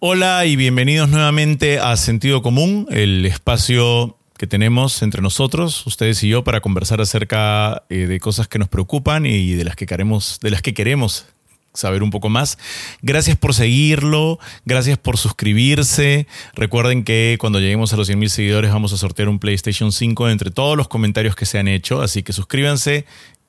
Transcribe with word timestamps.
Hola 0.00 0.46
y 0.46 0.54
bienvenidos 0.54 1.08
nuevamente 1.08 1.80
a 1.80 1.96
Sentido 1.96 2.40
Común, 2.40 2.86
el 2.88 3.26
espacio 3.26 4.16
que 4.36 4.46
tenemos 4.46 5.02
entre 5.02 5.22
nosotros, 5.22 5.84
ustedes 5.88 6.22
y 6.22 6.28
yo, 6.28 6.44
para 6.44 6.60
conversar 6.60 7.00
acerca 7.00 7.82
eh, 7.88 8.06
de 8.06 8.20
cosas 8.20 8.46
que 8.46 8.60
nos 8.60 8.68
preocupan 8.68 9.26
y 9.26 9.54
de 9.54 9.64
las 9.64 9.74
que 9.74 9.86
queremos, 9.86 10.38
de 10.40 10.52
las 10.52 10.62
que 10.62 10.72
queremos 10.72 11.26
saber 11.74 12.04
un 12.04 12.10
poco 12.10 12.28
más. 12.28 12.58
Gracias 13.02 13.36
por 13.36 13.54
seguirlo, 13.54 14.38
gracias 14.64 14.98
por 14.98 15.18
suscribirse. 15.18 16.28
Recuerden 16.54 17.02
que 17.02 17.36
cuando 17.40 17.58
lleguemos 17.58 17.92
a 17.92 17.96
los 17.96 18.08
100.000 18.08 18.28
seguidores 18.28 18.72
vamos 18.72 18.92
a 18.92 18.98
sortear 18.98 19.28
un 19.28 19.40
PlayStation 19.40 19.90
5 19.90 20.28
entre 20.28 20.52
todos 20.52 20.76
los 20.76 20.86
comentarios 20.86 21.34
que 21.34 21.44
se 21.44 21.58
han 21.58 21.66
hecho, 21.66 22.02
así 22.02 22.22
que 22.22 22.32
suscríbanse 22.32 23.04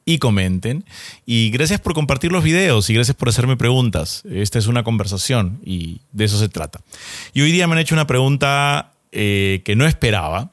y 0.09 0.17
comenten. 0.17 0.85
Y 1.27 1.51
gracias 1.51 1.79
por 1.79 1.93
compartir 1.93 2.31
los 2.31 2.43
videos 2.43 2.89
y 2.89 2.95
gracias 2.95 3.15
por 3.15 3.29
hacerme 3.29 3.57
preguntas. 3.57 4.23
Esta 4.27 4.57
es 4.57 4.65
una 4.65 4.83
conversación 4.83 5.59
y 5.63 6.01
de 6.13 6.25
eso 6.25 6.39
se 6.39 6.49
trata. 6.49 6.81
Y 7.31 7.41
hoy 7.41 7.51
día 7.51 7.67
me 7.67 7.73
han 7.73 7.79
hecho 7.79 7.93
una 7.93 8.07
pregunta 8.07 8.93
eh, 9.11 9.61
que 9.63 9.75
no 9.75 9.85
esperaba, 9.85 10.51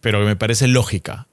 pero 0.00 0.20
que 0.20 0.24
me 0.24 0.36
parece 0.36 0.66
lógica 0.66 1.26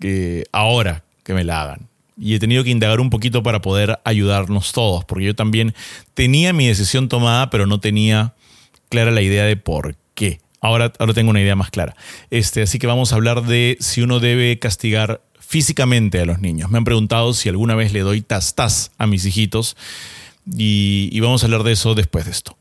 que 0.00 0.44
ahora 0.50 1.04
que 1.22 1.34
me 1.34 1.44
la 1.44 1.62
hagan. 1.62 1.88
Y 2.18 2.34
he 2.34 2.40
tenido 2.40 2.64
que 2.64 2.70
indagar 2.70 2.98
un 2.98 3.10
poquito 3.10 3.44
para 3.44 3.60
poder 3.60 4.00
ayudarnos 4.04 4.72
todos, 4.72 5.04
porque 5.04 5.26
yo 5.26 5.36
también 5.36 5.72
tenía 6.14 6.52
mi 6.52 6.66
decisión 6.66 7.08
tomada, 7.08 7.48
pero 7.50 7.66
no 7.66 7.78
tenía 7.78 8.34
clara 8.88 9.12
la 9.12 9.22
idea 9.22 9.44
de 9.44 9.56
por 9.56 9.94
qué. 10.14 10.40
Ahora, 10.60 10.92
tengo 10.92 11.30
una 11.30 11.40
idea 11.40 11.54
más 11.54 11.70
clara. 11.70 11.94
Este, 12.30 12.60
así 12.60 12.80
que 12.80 12.88
vamos 12.88 13.12
a 13.12 13.14
hablar 13.14 13.44
de 13.44 13.78
si 13.80 14.02
uno 14.02 14.18
debe 14.18 14.58
castigar 14.58 15.22
físicamente 15.50 16.20
a 16.20 16.26
los 16.26 16.38
niños. 16.38 16.70
Me 16.70 16.78
han 16.78 16.84
preguntado 16.84 17.34
si 17.34 17.48
alguna 17.48 17.74
vez 17.74 17.92
le 17.92 18.02
doy 18.02 18.20
tas 18.20 18.92
a 18.98 19.06
mis 19.08 19.26
hijitos 19.26 19.76
y, 20.56 21.08
y 21.10 21.18
vamos 21.18 21.42
a 21.42 21.46
hablar 21.46 21.64
de 21.64 21.72
eso 21.72 21.96
después 21.96 22.26
de 22.26 22.30
esto. 22.30 22.56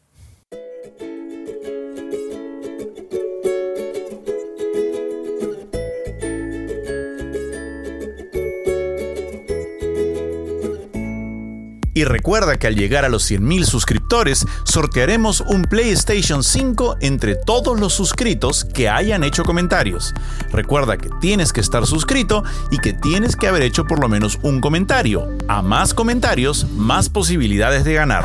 Y 11.99 12.05
recuerda 12.05 12.57
que 12.57 12.65
al 12.65 12.77
llegar 12.77 13.03
a 13.03 13.09
los 13.09 13.29
100.000 13.29 13.65
suscriptores, 13.65 14.45
sortearemos 14.63 15.41
un 15.41 15.63
PlayStation 15.63 16.45
5 16.45 16.95
entre 17.01 17.35
todos 17.35 17.77
los 17.77 17.91
suscritos 17.91 18.63
que 18.63 18.87
hayan 18.87 19.25
hecho 19.25 19.43
comentarios. 19.43 20.13
Recuerda 20.49 20.97
que 20.97 21.09
tienes 21.19 21.51
que 21.51 21.59
estar 21.59 21.85
suscrito 21.85 22.45
y 22.71 22.77
que 22.77 22.93
tienes 22.93 23.35
que 23.35 23.47
haber 23.47 23.63
hecho 23.63 23.83
por 23.83 23.99
lo 23.99 24.07
menos 24.07 24.39
un 24.43 24.61
comentario. 24.61 25.27
A 25.49 25.61
más 25.61 25.93
comentarios, 25.93 26.69
más 26.69 27.09
posibilidades 27.09 27.83
de 27.83 27.95
ganar. 27.95 28.23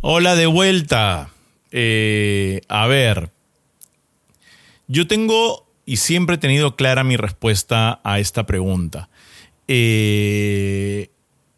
Hola 0.00 0.34
de 0.34 0.46
vuelta. 0.46 1.28
Eh, 1.72 2.62
a 2.66 2.86
ver, 2.86 3.30
yo 4.88 5.06
tengo 5.06 5.66
y 5.84 5.98
siempre 5.98 6.36
he 6.36 6.38
tenido 6.38 6.76
clara 6.76 7.04
mi 7.04 7.18
respuesta 7.18 8.00
a 8.04 8.20
esta 8.20 8.46
pregunta. 8.46 9.10
Eh, 9.68 11.10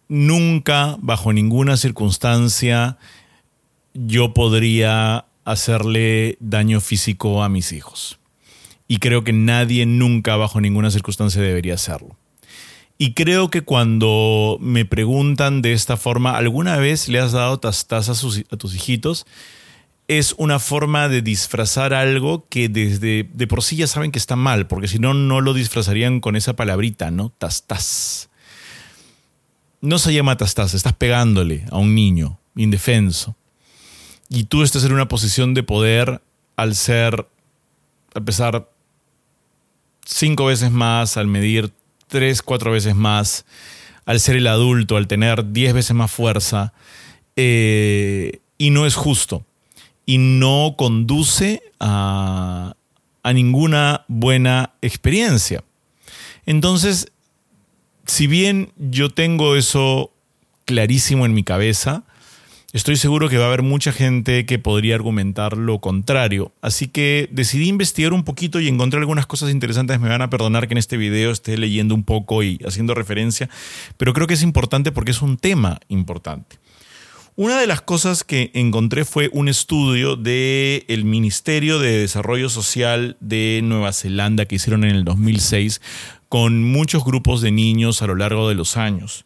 nunca, 0.08 0.96
bajo 1.00 1.32
ninguna 1.32 1.76
circunstancia, 1.76 2.98
yo 3.94 4.34
podría 4.34 5.26
hacerle 5.44 6.36
daño 6.40 6.80
físico 6.80 7.42
a 7.42 7.48
mis 7.48 7.72
hijos. 7.72 8.18
Y 8.86 8.98
creo 8.98 9.22
que 9.22 9.32
nadie 9.32 9.86
nunca, 9.86 10.36
bajo 10.36 10.60
ninguna 10.60 10.90
circunstancia, 10.90 11.42
debería 11.42 11.74
hacerlo. 11.74 12.16
Y 12.96 13.14
creo 13.14 13.48
que 13.48 13.62
cuando 13.62 14.58
me 14.60 14.84
preguntan 14.84 15.62
de 15.62 15.72
esta 15.72 15.96
forma, 15.96 16.36
¿alguna 16.36 16.78
vez 16.78 17.08
le 17.08 17.20
has 17.20 17.32
dado 17.32 17.60
tastas 17.60 18.08
a, 18.08 18.14
tus 18.56 18.74
hijitos? 18.74 19.24
Es 20.08 20.34
una 20.36 20.58
forma 20.58 21.08
de 21.08 21.22
disfrazar 21.22 21.94
algo 21.94 22.46
que 22.48 22.68
desde 22.68 23.28
de 23.32 23.46
por 23.46 23.62
sí 23.62 23.76
ya 23.76 23.86
saben 23.86 24.10
que 24.10 24.18
está 24.18 24.36
mal, 24.36 24.66
porque 24.66 24.88
si 24.88 24.98
no, 24.98 25.14
no 25.14 25.40
lo 25.40 25.54
disfrazarían 25.54 26.20
con 26.20 26.34
esa 26.34 26.56
palabrita, 26.56 27.10
¿no? 27.10 27.30
Tastas 27.38 28.30
no 29.80 29.98
se 29.98 30.12
llama 30.12 30.36
tastas, 30.36 30.74
estás 30.74 30.94
pegándole 30.94 31.64
a 31.70 31.78
un 31.78 31.94
niño 31.94 32.38
indefenso. 32.56 33.36
Y 34.28 34.44
tú 34.44 34.62
estás 34.62 34.84
en 34.84 34.92
una 34.92 35.08
posición 35.08 35.54
de 35.54 35.62
poder 35.62 36.20
al 36.56 36.74
ser, 36.74 37.28
al 38.14 38.24
pesar 38.24 38.68
cinco 40.04 40.46
veces 40.46 40.70
más, 40.70 41.16
al 41.16 41.26
medir 41.26 41.72
tres, 42.08 42.42
cuatro 42.42 42.72
veces 42.72 42.94
más, 42.94 43.44
al 44.04 44.20
ser 44.20 44.36
el 44.36 44.46
adulto, 44.46 44.96
al 44.96 45.06
tener 45.06 45.52
diez 45.52 45.72
veces 45.72 45.94
más 45.94 46.10
fuerza, 46.10 46.72
eh, 47.36 48.40
y 48.58 48.70
no 48.70 48.86
es 48.86 48.96
justo. 48.96 49.44
Y 50.04 50.18
no 50.18 50.74
conduce 50.76 51.62
a, 51.78 52.74
a 53.22 53.32
ninguna 53.32 54.04
buena 54.08 54.72
experiencia. 54.80 55.62
Entonces, 56.46 57.12
si 58.08 58.26
bien 58.26 58.72
yo 58.78 59.10
tengo 59.10 59.54
eso 59.54 60.12
clarísimo 60.64 61.26
en 61.26 61.34
mi 61.34 61.44
cabeza, 61.44 62.04
estoy 62.72 62.96
seguro 62.96 63.28
que 63.28 63.36
va 63.36 63.44
a 63.44 63.48
haber 63.48 63.62
mucha 63.62 63.92
gente 63.92 64.46
que 64.46 64.58
podría 64.58 64.94
argumentar 64.94 65.56
lo 65.56 65.78
contrario. 65.78 66.50
Así 66.62 66.88
que 66.88 67.28
decidí 67.30 67.68
investigar 67.68 68.12
un 68.14 68.24
poquito 68.24 68.60
y 68.60 68.68
encontré 68.68 68.98
algunas 68.98 69.26
cosas 69.26 69.50
interesantes. 69.50 70.00
Me 70.00 70.08
van 70.08 70.22
a 70.22 70.30
perdonar 70.30 70.68
que 70.68 70.74
en 70.74 70.78
este 70.78 70.96
video 70.96 71.30
esté 71.30 71.56
leyendo 71.58 71.94
un 71.94 72.02
poco 72.02 72.42
y 72.42 72.58
haciendo 72.66 72.94
referencia, 72.94 73.48
pero 73.98 74.14
creo 74.14 74.26
que 74.26 74.34
es 74.34 74.42
importante 74.42 74.90
porque 74.90 75.10
es 75.10 75.22
un 75.22 75.36
tema 75.36 75.78
importante. 75.88 76.58
Una 77.36 77.60
de 77.60 77.68
las 77.68 77.82
cosas 77.82 78.24
que 78.24 78.50
encontré 78.52 79.04
fue 79.04 79.30
un 79.32 79.48
estudio 79.48 80.16
del 80.16 80.84
el 80.88 81.04
Ministerio 81.04 81.78
de 81.78 82.00
Desarrollo 82.00 82.48
Social 82.48 83.16
de 83.20 83.60
Nueva 83.62 83.92
Zelanda 83.92 84.46
que 84.46 84.56
hicieron 84.56 84.82
en 84.82 84.96
el 84.96 85.04
2006 85.04 85.80
con 86.28 86.62
muchos 86.62 87.04
grupos 87.04 87.40
de 87.40 87.50
niños 87.50 88.02
a 88.02 88.06
lo 88.06 88.14
largo 88.14 88.48
de 88.48 88.54
los 88.54 88.76
años, 88.76 89.24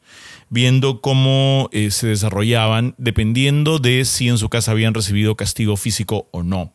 viendo 0.50 1.00
cómo 1.00 1.68
eh, 1.72 1.90
se 1.90 2.06
desarrollaban 2.06 2.94
dependiendo 2.98 3.78
de 3.78 4.04
si 4.04 4.28
en 4.28 4.38
su 4.38 4.48
casa 4.48 4.70
habían 4.70 4.94
recibido 4.94 5.36
castigo 5.36 5.76
físico 5.76 6.28
o 6.30 6.42
no. 6.42 6.72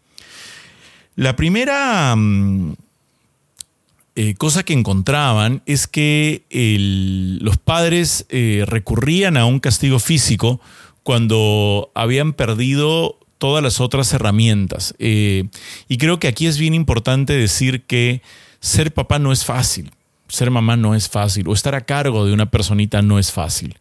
La 1.15 1.35
primera 1.35 2.13
mm, 2.15 2.73
eh, 4.15 4.35
cosa 4.35 4.63
que 4.63 4.73
encontraban 4.73 5.61
es 5.65 5.87
que 5.87 6.43
los 7.41 7.57
padres 7.57 8.25
eh, 8.29 8.65
recurrían 8.67 9.37
a 9.37 9.45
un 9.45 9.59
castigo 9.59 9.99
físico 9.99 10.59
cuando 11.03 11.91
habían 11.95 12.33
perdido 12.33 13.17
todas 13.37 13.63
las 13.63 13.79
otras 13.79 14.11
herramientas. 14.13 14.95
y 14.97 15.97
creo 15.99 16.19
que 16.19 16.27
aquí 16.27 16.47
es 16.47 16.57
bien 16.57 16.73
importante 16.73 17.33
decir 17.33 17.83
que 17.83 18.21
ser 18.59 18.91
papá 18.93 19.19
no 19.19 19.31
es 19.31 19.45
fácil 19.45 19.91
ser 20.27 20.51
mamá 20.51 20.75
no 20.75 20.95
es 20.95 21.09
fácil 21.09 21.47
o 21.47 21.53
estar 21.53 21.75
a 21.75 21.81
cargo 21.81 22.25
de 22.25 22.33
una 22.33 22.49
personita 22.49 23.01
no 23.01 23.19
es 23.19 23.31
fácil. 23.31 23.77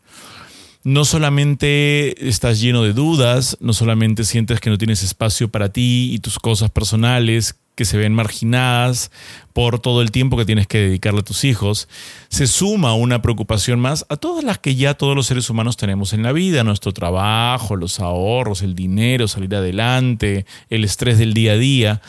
No 0.85 1.05
solamente 1.05 2.29
estás 2.29 2.61
lleno 2.61 2.85
de 2.85 2.93
dudas, 2.93 3.57
no 3.61 3.73
solamente 3.73 4.25
sientes 4.25 4.61
que 4.61 4.71
no 4.71 4.79
tienes 4.79 5.03
espacio 5.03 5.49
para 5.51 5.73
ti 5.73 6.11
y 6.13 6.21
tus 6.21 6.39
cosas 6.39 6.71
personales 6.71 7.57
que 7.77 7.85
se 7.85 7.99
ven 7.99 8.15
marginadas 8.15 9.11
por 9.53 9.79
todo 9.79 10.01
el 10.01 10.11
tiempo 10.11 10.37
que 10.37 10.47
tienes 10.47 10.67
que 10.67 10.79
dedicarle 10.79 11.21
a 11.21 11.25
tus 11.25 11.45
hijos, 11.45 11.89
se 12.29 12.47
suma 12.47 12.95
una 12.95 13.21
preocupación 13.21 13.79
más 13.79 14.07
a 14.09 14.17
todas 14.17 14.43
las 14.45 14.59
que 14.59 14.75
ya 14.75 14.95
todos 14.95 15.15
los 15.15 15.27
seres 15.27 15.51
humanos 15.51 15.77
tenemos 15.77 16.13
en 16.13 16.23
la 16.23 16.33
vida, 16.33 16.65
nuestro 16.65 16.93
trabajo, 16.93 17.77
los 17.77 18.01
ahorros, 18.01 18.63
el 18.63 18.75
dinero, 18.75 19.29
salir 19.29 19.55
adelante, 19.55 20.47
el 20.71 20.85
estrés 20.85 21.19
del 21.19 21.35
día 21.35 21.53
a 21.53 21.57
día. 21.57 22.03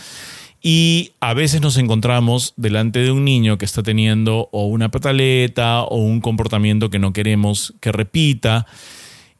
Y 0.62 1.12
a 1.19 1.34
veces 1.34 1.62
nos 1.62 1.78
encontramos 1.78 2.53
delante 2.57 3.00
de 3.00 3.12
un 3.12 3.23
niño 3.23 3.57
que 3.57 3.66
está 3.66 3.84
teniendo 3.84 4.50
o 4.51 4.66
una 4.66 4.90
pataleta 4.90 5.84
o 5.84 5.97
un 5.97 6.19
comportamiento 6.19 6.90
que 6.90 7.00
no 7.00 7.13
queremos 7.13 7.75
que 7.79 7.91
repita 7.91 8.66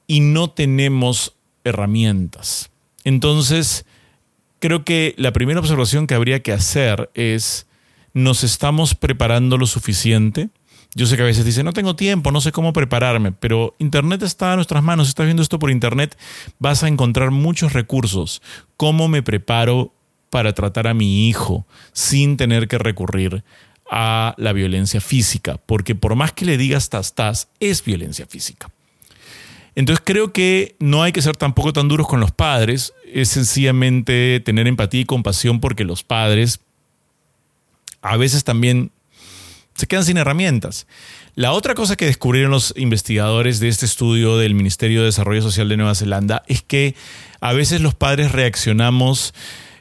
y 0.06 0.20
no 0.20 0.50
tenemos 0.50 1.34
herramientas. 1.64 2.70
Entonces, 3.04 3.86
creo 4.60 4.86
que 4.86 5.16
la 5.18 5.34
primera 5.34 5.60
observación 5.60 6.08
que 6.08 6.16
habría 6.16 6.42
que 6.42 6.54
hacer 6.54 7.10
es, 7.14 7.68
¿nos 8.14 8.44
estamos 8.44 8.96
preparando 8.96 9.58
lo 9.58 9.66
suficiente? 9.66 10.50
Yo 10.96 11.06
sé 11.06 11.16
que 11.16 11.22
a 11.22 11.26
veces 11.26 11.46
dice, 11.46 11.64
no 11.64 11.74
tengo 11.74 11.96
tiempo, 11.96 12.32
no 12.32 12.42
sé 12.42 12.52
cómo 12.52 12.74
prepararme, 12.74 13.32
pero 13.32 13.76
Internet 13.78 14.24
está 14.24 14.54
a 14.54 14.56
nuestras 14.56 14.82
manos, 14.82 15.10
estás 15.10 15.26
viendo 15.26 15.44
esto 15.44 15.60
por 15.60 15.70
Internet, 15.70 16.18
vas 16.58 16.84
a 16.84 16.88
encontrar 16.88 17.32
muchos 17.32 17.74
recursos. 17.74 18.42
¿Cómo 18.78 19.08
me 19.08 19.22
preparo 19.22 19.94
para 20.30 20.54
tratar 20.54 20.88
a 20.88 20.94
mi 20.94 21.28
hijo 21.28 21.66
sin 21.94 22.38
tener 22.38 22.68
que 22.68 22.78
recurrir 22.78 23.44
a 23.90 24.36
la 24.38 24.54
violencia 24.54 25.00
física, 25.00 25.58
porque 25.66 25.96
por 25.96 26.16
más 26.16 26.34
que 26.34 26.46
le 26.46 26.58
digas 26.58 26.90
tas 26.90 27.48
es 27.60 27.84
violencia 27.84 28.26
física. 28.28 28.70
Entonces 29.76 30.04
creo 30.04 30.34
que 30.34 30.76
no 30.80 31.04
hay 31.04 31.12
que 31.12 31.22
ser 31.22 31.38
tampoco 31.38 31.72
tan 31.72 31.88
duros 31.88 32.08
con 32.08 32.20
los 32.20 32.32
padres, 32.32 32.94
es 33.14 33.30
sencillamente 33.30 34.42
tener 34.44 34.68
empatía 34.68 35.02
y 35.02 35.06
compasión 35.06 35.60
porque 35.60 35.86
los 35.86 36.04
padres 36.04 36.60
a 38.02 38.18
veces 38.18 38.44
también 38.44 38.92
se 39.76 39.86
quedan 39.86 40.04
sin 40.04 40.18
herramientas. 40.18 40.88
La 41.36 41.52
otra 41.52 41.76
cosa 41.76 41.96
que 41.96 42.08
descubrieron 42.08 42.50
los 42.50 42.74
investigadores 42.76 43.60
de 43.60 43.68
este 43.68 43.86
estudio 43.86 44.38
del 44.38 44.56
Ministerio 44.56 45.02
de 45.02 45.06
Desarrollo 45.06 45.44
Social 45.44 45.70
de 45.70 45.78
Nueva 45.78 45.94
Zelanda 45.94 46.42
es 46.48 46.64
que 46.64 46.96
a 47.40 47.54
veces 47.54 47.82
los 47.82 47.94
padres 47.94 48.32
reaccionamos 48.32 49.36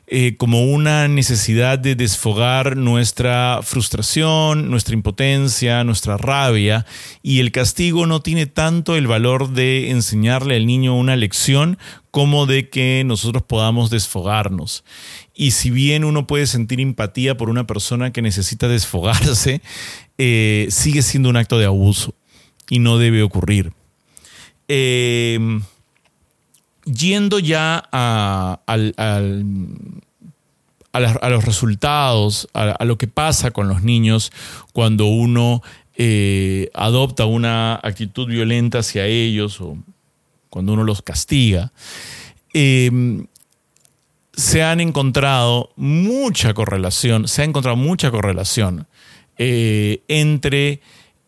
eh, 0.08 0.36
como 0.36 0.64
una 0.64 1.08
necesidad 1.08 1.80
de 1.80 1.96
desfogar 1.96 2.76
nuestra 2.76 3.58
frustración, 3.64 4.70
nuestra 4.70 4.94
impotencia, 4.94 5.82
nuestra 5.82 6.16
rabia, 6.16 6.86
y 7.24 7.40
el 7.40 7.50
castigo 7.50 8.06
no 8.06 8.20
tiene 8.20 8.46
tanto 8.46 8.94
el 8.94 9.08
valor 9.08 9.50
de 9.50 9.90
enseñarle 9.90 10.54
al 10.54 10.66
niño 10.66 10.96
una 10.96 11.16
lección 11.16 11.76
como 12.12 12.46
de 12.46 12.68
que 12.68 13.02
nosotros 13.04 13.42
podamos 13.42 13.90
desfogarnos. 13.90 14.84
Y 15.34 15.50
si 15.50 15.70
bien 15.70 16.04
uno 16.04 16.28
puede 16.28 16.46
sentir 16.46 16.80
empatía 16.80 17.36
por 17.36 17.50
una 17.50 17.66
persona 17.66 18.12
que 18.12 18.22
necesita 18.22 18.68
desfogarse, 18.68 19.60
eh, 20.18 20.68
sigue 20.70 21.02
siendo 21.02 21.30
un 21.30 21.36
acto 21.36 21.58
de 21.58 21.66
abuso 21.66 22.14
y 22.70 22.78
no 22.78 22.98
debe 22.98 23.24
ocurrir. 23.24 23.72
Eh, 24.68 25.60
yendo 26.86 27.38
ya 27.38 27.82
a, 27.92 28.76
los 31.28 31.44
resultados, 31.44 32.48
a, 32.54 32.84
lo 32.84 32.96
que 32.96 33.08
pasa 33.08 33.50
con 33.50 33.68
los 33.68 33.82
niños 33.82 34.32
cuando 34.72 35.06
uno 35.06 35.62
eh, 35.96 36.70
adopta 36.74 37.26
una 37.26 37.74
actitud 37.74 38.26
violenta 38.28 38.78
hacia 38.78 39.06
ellos 39.06 39.60
o 39.60 39.76
cuando 40.48 40.72
uno 40.72 40.84
los 40.84 41.02
castiga, 41.02 41.72
em, 42.54 43.26
se 44.32 44.62
han 44.62 44.80
encontrado 44.80 45.70
mucha 45.76 46.54
correlación, 46.54 47.26
se 47.28 47.42
ha 47.42 47.44
encontrado 47.44 47.76
mucha 47.76 48.10
correlación 48.10 48.86
eh, 49.38 50.02
entre 50.08 50.80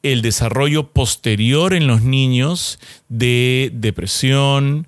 el 0.02 0.22
desarrollo 0.22 0.92
posterior 0.92 1.74
en 1.74 1.86
los 1.86 2.02
niños 2.02 2.78
de 3.08 3.70
depresión, 3.74 4.87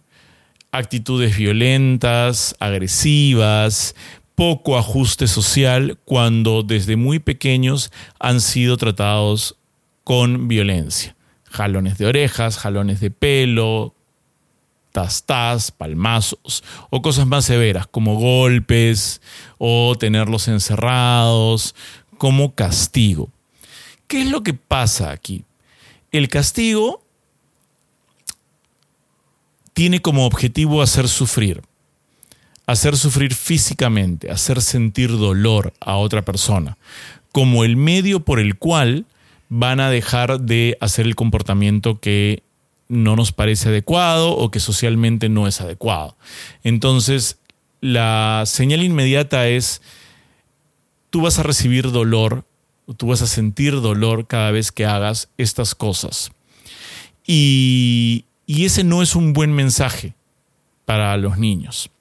actitudes 0.73 1.37
violentas, 1.37 2.55
agresivas, 2.61 3.95
poco 4.35 4.79
ajuste 4.79 5.27
social 5.27 5.99
cuando 6.05 6.63
desde 6.63 6.97
muy 6.97 7.19
pequeños 7.19 7.93
han 8.19 8.41
sido 8.41 8.77
tratados 8.77 9.57
con 10.05 10.49
violencia. 10.49 11.15
Jalones 11.45 11.99
de 11.99 12.07
orejas, 12.07 12.57
jalones 12.57 13.01
de 13.01 13.11
pelo, 13.11 13.95
tas, 14.93 15.71
palmazos 15.71 16.65
o 16.91 17.03
cosas 17.03 17.27
más 17.27 17.45
severas 17.45 17.87
como 17.87 18.17
golpes 18.17 19.21
o 19.59 19.95
tenerlos 19.99 20.49
encerrados 20.49 21.75
como 22.19 22.55
castigo. 22.55 23.31
¿Qué 24.07 24.23
es 24.23 24.31
lo 24.31 24.43
que 24.43 24.55
pasa 24.55 25.11
aquí? 25.11 25.45
El 26.11 26.29
castigo 26.29 27.05
tiene 29.73 30.01
como 30.01 30.27
objetivo 30.27 30.83
hacer 30.83 31.09
sufrir, 31.09 31.63
hacer 32.67 32.97
sufrir 32.97 33.35
físicamente, 33.35 34.31
hacer 34.31 34.63
sentir 34.63 35.11
dolor 35.11 35.73
a 35.81 35.97
otra 35.97 36.23
persona, 36.23 36.77
como 37.33 37.65
el 37.65 37.77
medio 37.77 38.21
por 38.21 38.41
el 38.41 38.57
cual 38.57 39.07
van 39.49 39.81
a 39.81 39.91
dejar 39.91 40.41
de 40.41 40.79
hacer 40.81 41.07
el 41.07 41.17
comportamiento 41.17 42.01
que 42.01 42.43
no 42.89 43.17
nos 43.17 43.33
parece 43.33 43.69
adecuado 43.69 44.37
o 44.37 44.51
que 44.51 44.61
socialmente 44.61 45.29
no 45.29 45.47
es 45.47 45.61
adecuado. 45.61 46.17
Entonces, 46.65 47.39
la 47.81 48.43
señal 48.47 48.83
inmediata 48.83 49.49
es, 49.49 49.81
tú 51.11 51.23
vas 51.23 51.39
a 51.39 51.43
recibir 51.43 51.93
dolor, 51.93 52.45
tú 52.97 53.09
vas 53.09 53.23
a 53.23 53.27
sentir 53.27 53.81
dolor 53.81 54.27
cada 54.27 54.51
vez 54.51 54.73
que 54.73 54.87
hagas 54.87 55.31
estas 55.39 55.75
cosas. 55.75 56.33
Y, 57.27 58.25
y 58.51 58.65
ese 58.65 58.83
no 58.83 59.01
es 59.01 59.15
un 59.15 59.33
buen 59.33 59.53
mensaje 59.53 60.15
para 60.85 61.17
los 61.17 61.39
niños. 61.39 61.93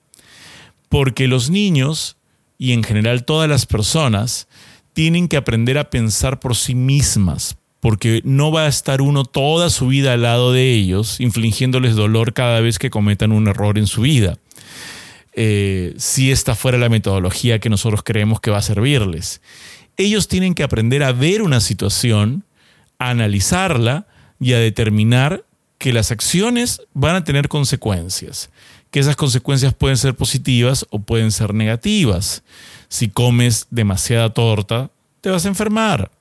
Porque 0.90 1.28
los 1.28 1.52
niños, 1.52 2.18
y 2.58 2.72
en 2.72 2.82
general 2.84 3.24
todas 3.24 3.48
las 3.48 3.68
personas, 3.68 4.48
tienen 4.94 5.28
que 5.28 5.38
aprender 5.38 5.78
a 5.78 5.92
pensar 5.92 6.40
por 6.40 6.56
sí 6.56 6.74
mismas, 6.74 7.60
porque 7.82 8.22
no 8.24 8.52
va 8.52 8.64
a 8.64 8.68
estar 8.68 9.04
uno 9.04 9.26
toda 9.26 9.70
su 9.70 9.90
vida 9.90 10.14
al 10.14 10.24
lado 10.24 10.52
de 10.52 10.74
ellos, 10.74 11.20
infligiéndoles 11.20 11.96
dolor 11.96 12.34
cada 12.34 12.62
vez 12.62 12.80
que 12.80 12.90
cometan 12.90 13.32
un 13.32 13.48
error 13.48 13.78
en 13.78 13.86
su 13.86 14.02
vida. 14.02 14.40
Eh, 15.34 15.94
si 15.98 16.32
esta 16.32 16.56
fuera 16.56 16.80
la 16.80 16.90
metodología 16.90 17.60
que 17.60 17.70
nosotros 17.70 18.02
creemos 18.04 18.42
que 18.42 18.50
va 18.50 18.58
a 18.58 18.64
servirles. 18.64 19.44
Ellos 19.98 20.28
tienen 20.28 20.56
que 20.56 20.64
aprender 20.64 21.04
a 21.04 21.12
ver 21.12 21.44
una 21.44 21.60
situación, 21.60 22.44
a 22.98 23.12
analizarla 23.12 24.08
y 24.40 24.54
a 24.54 24.58
determinar 24.58 25.46
que 25.80 25.94
las 25.94 26.12
acciones 26.12 26.82
van 26.94 27.16
a 27.16 27.24
tener 27.24 27.48
consecuencias, 27.48 28.52
que 28.92 29.00
esas 29.00 29.16
consecuencias 29.16 29.74
pueden 29.74 29.98
ser 29.98 30.14
positivas 30.14 30.86
o 30.92 31.00
pueden 31.00 31.32
ser 31.32 31.54
negativas. 31.54 32.44
Si 32.90 33.10
comes 33.10 33.66
demasiada 33.72 34.32
torta, 34.32 34.92
te 35.22 35.30
vas 35.30 35.46
a 35.46 35.48
enfermar. 35.48 36.12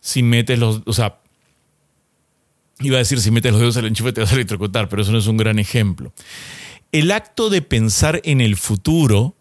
Si 0.00 0.22
metes 0.22 0.58
los, 0.58 0.82
o 0.86 0.92
sea, 0.92 1.18
iba 2.80 2.96
a 2.96 2.98
decir 2.98 3.20
si 3.20 3.30
metes 3.30 3.52
los 3.52 3.60
dedos 3.60 3.76
al 3.76 3.86
enchufe 3.86 4.12
te 4.12 4.20
vas 4.20 4.32
a 4.32 4.34
electrocutar, 4.34 4.88
pero 4.88 5.02
eso 5.02 5.12
no 5.12 5.18
es 5.18 5.26
un 5.28 5.36
gran 5.36 5.58
ejemplo. 5.58 6.12
El 6.90 7.12
acto 7.12 7.48
de 7.48 7.62
pensar 7.62 8.20
en 8.24 8.40
el 8.40 8.56
futuro 8.56 9.36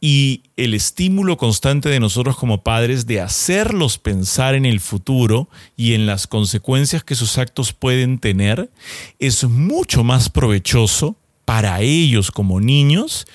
y 0.00 0.42
el 0.56 0.74
estímulo 0.74 1.36
constante 1.36 1.88
de 1.88 1.98
nosotros 1.98 2.36
como 2.36 2.62
padres 2.62 3.06
de 3.06 3.20
hacerlos 3.20 3.98
pensar 3.98 4.54
en 4.54 4.64
el 4.64 4.80
futuro 4.80 5.48
y 5.76 5.94
en 5.94 6.06
las 6.06 6.26
consecuencias 6.26 7.02
que 7.02 7.16
sus 7.16 7.38
actos 7.38 7.72
pueden 7.72 8.18
tener 8.18 8.70
es 9.18 9.44
mucho 9.44 10.04
más 10.04 10.30
provechoso 10.30 11.16
para 11.44 11.80
ellos 11.80 12.30
como 12.30 12.60
niños 12.60 13.26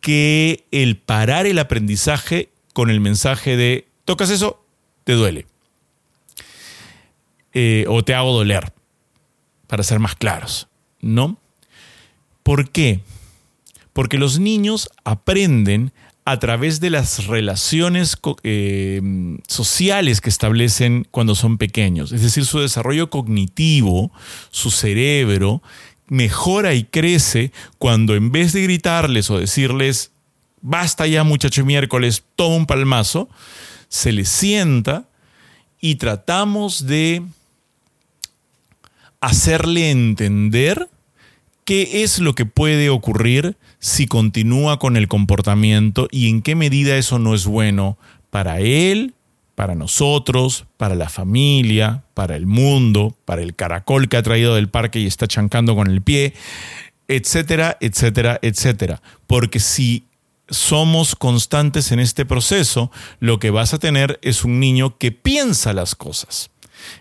que 0.00 0.66
el 0.70 0.98
parar 0.98 1.46
el 1.46 1.58
aprendizaje 1.58 2.50
con 2.74 2.90
el 2.90 3.00
mensaje 3.00 3.56
de 3.56 3.88
tocas 4.04 4.30
eso, 4.30 4.62
te 5.04 5.14
duele. 5.14 5.46
Eh, 7.54 7.86
o 7.88 8.04
te 8.04 8.14
hago 8.14 8.32
doler, 8.32 8.72
para 9.66 9.82
ser 9.82 10.00
más 10.00 10.14
claros, 10.16 10.68
¿no? 11.00 11.38
¿Por 12.42 12.70
qué? 12.70 13.00
Porque 13.92 14.18
los 14.18 14.40
niños 14.40 14.90
aprenden 15.04 15.92
a 16.26 16.38
través 16.38 16.80
de 16.80 16.90
las 16.90 17.26
relaciones 17.26 18.16
eh, 18.44 19.02
sociales 19.46 20.20
que 20.20 20.30
establecen 20.30 21.06
cuando 21.10 21.34
son 21.34 21.58
pequeños. 21.58 22.12
Es 22.12 22.22
decir, 22.22 22.46
su 22.46 22.60
desarrollo 22.60 23.10
cognitivo, 23.10 24.10
su 24.50 24.70
cerebro, 24.70 25.62
mejora 26.08 26.74
y 26.74 26.84
crece 26.84 27.52
cuando 27.78 28.14
en 28.14 28.32
vez 28.32 28.52
de 28.52 28.62
gritarles 28.62 29.30
o 29.30 29.38
decirles, 29.38 30.12
basta 30.62 31.06
ya 31.06 31.24
muchacho 31.24 31.64
miércoles, 31.64 32.24
toma 32.36 32.56
un 32.56 32.66
palmazo, 32.66 33.28
se 33.88 34.12
les 34.12 34.30
sienta 34.30 35.06
y 35.78 35.96
tratamos 35.96 36.86
de 36.86 37.22
hacerle 39.20 39.90
entender 39.90 40.88
qué 41.66 42.02
es 42.02 42.18
lo 42.18 42.34
que 42.34 42.46
puede 42.46 42.88
ocurrir 42.88 43.56
si 43.84 44.06
continúa 44.06 44.78
con 44.78 44.96
el 44.96 45.08
comportamiento 45.08 46.08
y 46.10 46.30
en 46.30 46.40
qué 46.40 46.54
medida 46.54 46.96
eso 46.96 47.18
no 47.18 47.34
es 47.34 47.44
bueno 47.44 47.98
para 48.30 48.60
él, 48.60 49.12
para 49.56 49.74
nosotros, 49.74 50.64
para 50.78 50.94
la 50.94 51.10
familia, 51.10 52.02
para 52.14 52.34
el 52.34 52.46
mundo, 52.46 53.14
para 53.26 53.42
el 53.42 53.54
caracol 53.54 54.08
que 54.08 54.16
ha 54.16 54.22
traído 54.22 54.54
del 54.54 54.70
parque 54.70 55.00
y 55.00 55.06
está 55.06 55.26
chancando 55.26 55.76
con 55.76 55.90
el 55.90 56.00
pie, 56.00 56.32
etcétera, 57.08 57.76
etcétera, 57.78 58.38
etcétera. 58.40 59.02
Porque 59.26 59.60
si 59.60 60.04
somos 60.48 61.14
constantes 61.14 61.92
en 61.92 62.00
este 62.00 62.24
proceso, 62.24 62.90
lo 63.20 63.38
que 63.38 63.50
vas 63.50 63.74
a 63.74 63.78
tener 63.78 64.18
es 64.22 64.44
un 64.44 64.60
niño 64.60 64.96
que 64.96 65.12
piensa 65.12 65.74
las 65.74 65.94
cosas. 65.94 66.50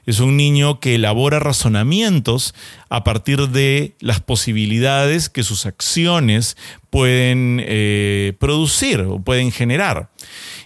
Es 0.05 0.19
un 0.19 0.37
niño 0.37 0.79
que 0.79 0.95
elabora 0.95 1.39
razonamientos 1.39 2.53
a 2.89 3.03
partir 3.03 3.49
de 3.49 3.95
las 3.99 4.19
posibilidades 4.19 5.29
que 5.29 5.43
sus 5.43 5.65
acciones 5.65 6.57
pueden 6.89 7.61
eh, 7.65 8.33
producir 8.39 9.01
o 9.01 9.19
pueden 9.19 9.51
generar. 9.51 10.09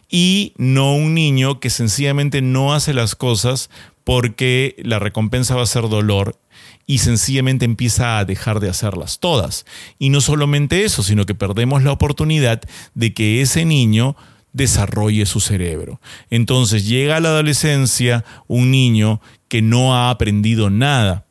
Y 0.10 0.54
no 0.58 0.94
un 0.94 1.14
niño 1.14 1.60
que 1.60 1.70
sencillamente 1.70 2.42
no 2.42 2.74
hace 2.74 2.94
las 2.94 3.16
cosas 3.16 3.70
porque 4.04 4.76
la 4.80 5.00
recompensa 5.00 5.56
va 5.56 5.64
a 5.64 5.68
ser 5.68 5.90
dolor 5.90 6.40
y 6.86 7.00
sencillamente 7.00 7.66
empieza 7.66 8.18
a 8.18 8.26
dejar 8.26 8.62
de 8.62 8.70
hacerlas 8.70 9.20
todas. 9.20 9.66
Y 10.00 10.10
no 10.10 10.22
solamente 10.22 10.86
eso, 10.86 11.04
sino 11.04 11.26
que 11.26 11.36
perdemos 11.36 11.84
la 11.84 11.92
oportunidad 11.92 12.62
de 12.96 13.14
que 13.14 13.42
ese 13.42 13.66
niño 13.66 14.16
desarrolle 14.58 15.26
su 15.26 15.40
cerebro. 15.40 16.02
Entonces 16.30 16.88
llega 16.88 17.16
a 17.16 17.20
la 17.20 17.30
adolescencia 17.30 18.26
un 18.48 18.72
niño 18.72 19.22
que 19.48 19.62
no 19.62 19.96
ha 19.96 20.10
aprendido 20.10 20.70
nada 20.70 21.26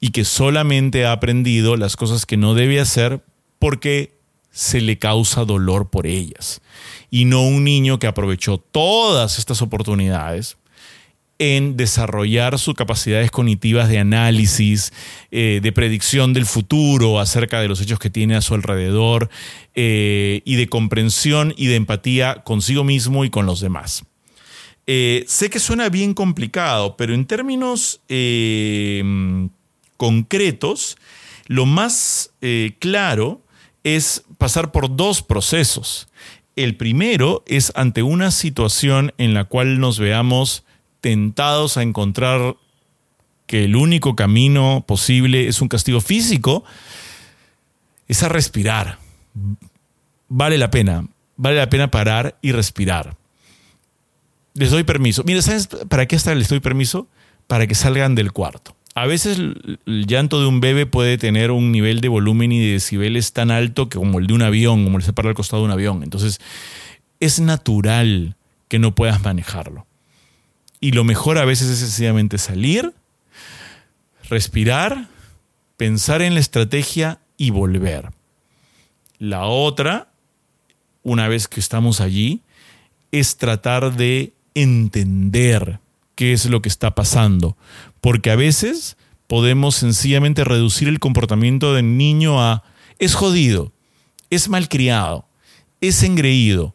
y 0.00 0.10
que 0.10 0.24
solamente 0.24 1.06
ha 1.06 1.12
aprendido 1.12 1.76
las 1.76 1.96
cosas 1.96 2.26
que 2.26 2.36
no 2.36 2.54
debe 2.54 2.80
hacer 2.80 3.22
porque 3.58 4.18
se 4.50 4.80
le 4.80 4.98
causa 4.98 5.44
dolor 5.44 5.90
por 5.90 6.06
ellas. 6.06 6.60
Y 7.10 7.26
no 7.26 7.42
un 7.42 7.62
niño 7.62 7.98
que 7.98 8.06
aprovechó 8.06 8.58
todas 8.58 9.38
estas 9.38 9.62
oportunidades 9.62 10.56
en 11.40 11.78
desarrollar 11.78 12.58
sus 12.58 12.74
capacidades 12.74 13.30
cognitivas 13.30 13.88
de 13.88 13.98
análisis, 13.98 14.92
eh, 15.30 15.60
de 15.62 15.72
predicción 15.72 16.34
del 16.34 16.44
futuro 16.44 17.18
acerca 17.18 17.62
de 17.62 17.68
los 17.68 17.80
hechos 17.80 17.98
que 17.98 18.10
tiene 18.10 18.36
a 18.36 18.42
su 18.42 18.52
alrededor 18.52 19.30
eh, 19.74 20.42
y 20.44 20.56
de 20.56 20.68
comprensión 20.68 21.54
y 21.56 21.66
de 21.68 21.76
empatía 21.76 22.42
consigo 22.44 22.84
mismo 22.84 23.24
y 23.24 23.30
con 23.30 23.46
los 23.46 23.60
demás. 23.60 24.04
Eh, 24.86 25.24
sé 25.26 25.48
que 25.48 25.60
suena 25.60 25.88
bien 25.88 26.12
complicado, 26.12 26.94
pero 26.98 27.14
en 27.14 27.24
términos 27.24 28.02
concretos, 29.96 30.98
lo 31.46 31.64
más 31.64 32.34
claro 32.80 33.40
es 33.82 34.24
pasar 34.36 34.72
por 34.72 34.94
dos 34.94 35.22
procesos. 35.22 36.08
El 36.54 36.76
primero 36.76 37.44
es 37.46 37.72
ante 37.76 38.02
una 38.02 38.30
situación 38.30 39.14
en 39.16 39.32
la 39.32 39.44
cual 39.44 39.80
nos 39.80 39.98
veamos 39.98 40.64
tentados 41.00 41.76
a 41.76 41.82
encontrar 41.82 42.56
que 43.46 43.64
el 43.64 43.76
único 43.76 44.14
camino 44.14 44.84
posible 44.86 45.48
es 45.48 45.60
un 45.60 45.68
castigo 45.68 46.00
físico, 46.00 46.64
es 48.06 48.22
a 48.22 48.28
respirar. 48.28 48.98
Vale 50.28 50.58
la 50.58 50.70
pena, 50.70 51.06
vale 51.36 51.56
la 51.56 51.68
pena 51.68 51.90
parar 51.90 52.38
y 52.42 52.52
respirar. 52.52 53.16
Les 54.54 54.70
doy 54.70 54.84
permiso. 54.84 55.24
Mira, 55.24 55.42
¿sabes 55.42 55.68
para 55.88 56.06
qué 56.06 56.16
hasta 56.16 56.34
les 56.34 56.48
doy 56.48 56.60
permiso? 56.60 57.08
Para 57.46 57.66
que 57.66 57.74
salgan 57.74 58.14
del 58.14 58.32
cuarto. 58.32 58.76
A 58.94 59.06
veces 59.06 59.38
el 59.38 60.06
llanto 60.06 60.40
de 60.40 60.46
un 60.46 60.60
bebé 60.60 60.86
puede 60.86 61.16
tener 61.16 61.52
un 61.52 61.70
nivel 61.70 62.00
de 62.00 62.08
volumen 62.08 62.52
y 62.52 62.60
de 62.60 62.72
decibeles 62.72 63.32
tan 63.32 63.50
alto 63.50 63.88
que 63.88 63.98
como 63.98 64.18
el 64.18 64.26
de 64.26 64.34
un 64.34 64.42
avión, 64.42 64.84
como 64.84 64.98
el 64.98 65.04
se 65.04 65.12
para 65.12 65.28
al 65.28 65.34
costado 65.34 65.62
de 65.62 65.66
un 65.66 65.72
avión. 65.72 66.02
Entonces, 66.02 66.40
es 67.20 67.40
natural 67.40 68.36
que 68.68 68.78
no 68.78 68.94
puedas 68.94 69.22
manejarlo. 69.22 69.86
Y 70.80 70.92
lo 70.92 71.04
mejor 71.04 71.38
a 71.38 71.44
veces 71.44 71.68
es 71.68 71.78
sencillamente 71.78 72.38
salir, 72.38 72.94
respirar, 74.28 75.08
pensar 75.76 76.22
en 76.22 76.34
la 76.34 76.40
estrategia 76.40 77.20
y 77.36 77.50
volver. 77.50 78.10
La 79.18 79.44
otra, 79.44 80.08
una 81.02 81.28
vez 81.28 81.48
que 81.48 81.60
estamos 81.60 82.00
allí, 82.00 82.40
es 83.12 83.36
tratar 83.36 83.94
de 83.94 84.32
entender 84.54 85.80
qué 86.14 86.32
es 86.32 86.46
lo 86.46 86.62
que 86.62 86.70
está 86.70 86.94
pasando. 86.94 87.56
Porque 88.00 88.30
a 88.30 88.36
veces 88.36 88.96
podemos 89.26 89.76
sencillamente 89.76 90.44
reducir 90.44 90.88
el 90.88 90.98
comportamiento 90.98 91.74
del 91.74 91.98
niño 91.98 92.42
a 92.42 92.64
es 92.98 93.14
jodido, 93.14 93.72
es 94.30 94.48
malcriado, 94.48 95.26
es 95.80 96.02
engreído. 96.02 96.74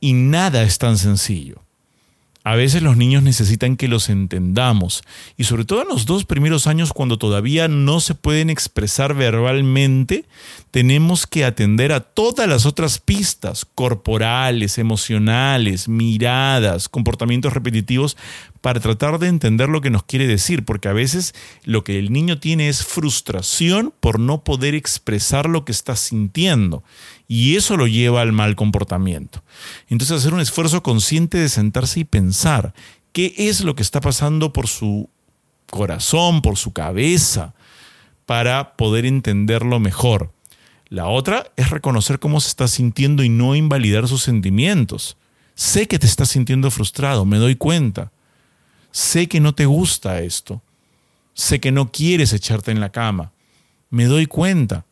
Y 0.00 0.12
nada 0.12 0.62
es 0.62 0.78
tan 0.78 0.98
sencillo. 0.98 1.63
A 2.46 2.56
veces 2.56 2.82
los 2.82 2.98
niños 2.98 3.22
necesitan 3.22 3.76
que 3.76 3.88
los 3.88 4.10
entendamos 4.10 5.02
y 5.38 5.44
sobre 5.44 5.64
todo 5.64 5.80
en 5.80 5.88
los 5.88 6.04
dos 6.04 6.26
primeros 6.26 6.66
años 6.66 6.92
cuando 6.92 7.16
todavía 7.16 7.68
no 7.68 8.00
se 8.00 8.14
pueden 8.14 8.50
expresar 8.50 9.14
verbalmente, 9.14 10.26
tenemos 10.70 11.26
que 11.26 11.46
atender 11.46 11.90
a 11.90 12.00
todas 12.00 12.46
las 12.46 12.66
otras 12.66 12.98
pistas 12.98 13.66
corporales, 13.74 14.76
emocionales, 14.76 15.88
miradas, 15.88 16.90
comportamientos 16.90 17.54
repetitivos 17.54 18.18
para 18.64 18.80
tratar 18.80 19.18
de 19.18 19.28
entender 19.28 19.68
lo 19.68 19.82
que 19.82 19.90
nos 19.90 20.04
quiere 20.04 20.26
decir, 20.26 20.64
porque 20.64 20.88
a 20.88 20.94
veces 20.94 21.34
lo 21.64 21.84
que 21.84 21.98
el 21.98 22.10
niño 22.10 22.40
tiene 22.40 22.70
es 22.70 22.82
frustración 22.82 23.92
por 24.00 24.18
no 24.18 24.42
poder 24.42 24.74
expresar 24.74 25.50
lo 25.50 25.66
que 25.66 25.72
está 25.72 25.96
sintiendo 25.96 26.82
y 27.28 27.56
eso 27.56 27.76
lo 27.76 27.86
lleva 27.86 28.22
al 28.22 28.32
mal 28.32 28.56
comportamiento. 28.56 29.42
Entonces 29.90 30.16
hacer 30.16 30.32
un 30.32 30.40
esfuerzo 30.40 30.82
consciente 30.82 31.36
de 31.36 31.50
sentarse 31.50 32.00
y 32.00 32.04
pensar 32.04 32.72
qué 33.12 33.34
es 33.36 33.60
lo 33.60 33.74
que 33.74 33.82
está 33.82 34.00
pasando 34.00 34.54
por 34.54 34.66
su 34.66 35.10
corazón, 35.68 36.40
por 36.40 36.56
su 36.56 36.72
cabeza, 36.72 37.52
para 38.24 38.78
poder 38.78 39.04
entenderlo 39.04 39.78
mejor. 39.78 40.32
La 40.88 41.08
otra 41.08 41.52
es 41.56 41.68
reconocer 41.68 42.18
cómo 42.18 42.40
se 42.40 42.48
está 42.48 42.66
sintiendo 42.66 43.22
y 43.24 43.28
no 43.28 43.56
invalidar 43.56 44.08
sus 44.08 44.22
sentimientos. 44.22 45.18
Sé 45.54 45.86
que 45.86 45.98
te 45.98 46.06
estás 46.06 46.30
sintiendo 46.30 46.70
frustrado, 46.70 47.26
me 47.26 47.36
doy 47.36 47.56
cuenta. 47.56 48.10
Sé 48.94 49.28
que 49.28 49.40
no 49.40 49.56
te 49.56 49.66
gusta 49.66 50.20
esto. 50.20 50.62
Sé 51.32 51.58
que 51.58 51.72
no 51.72 51.90
quieres 51.90 52.32
echarte 52.32 52.70
en 52.70 52.78
la 52.78 52.90
cama. 52.90 53.32
Me 53.90 54.04
doy 54.04 54.26
cuenta. 54.26 54.84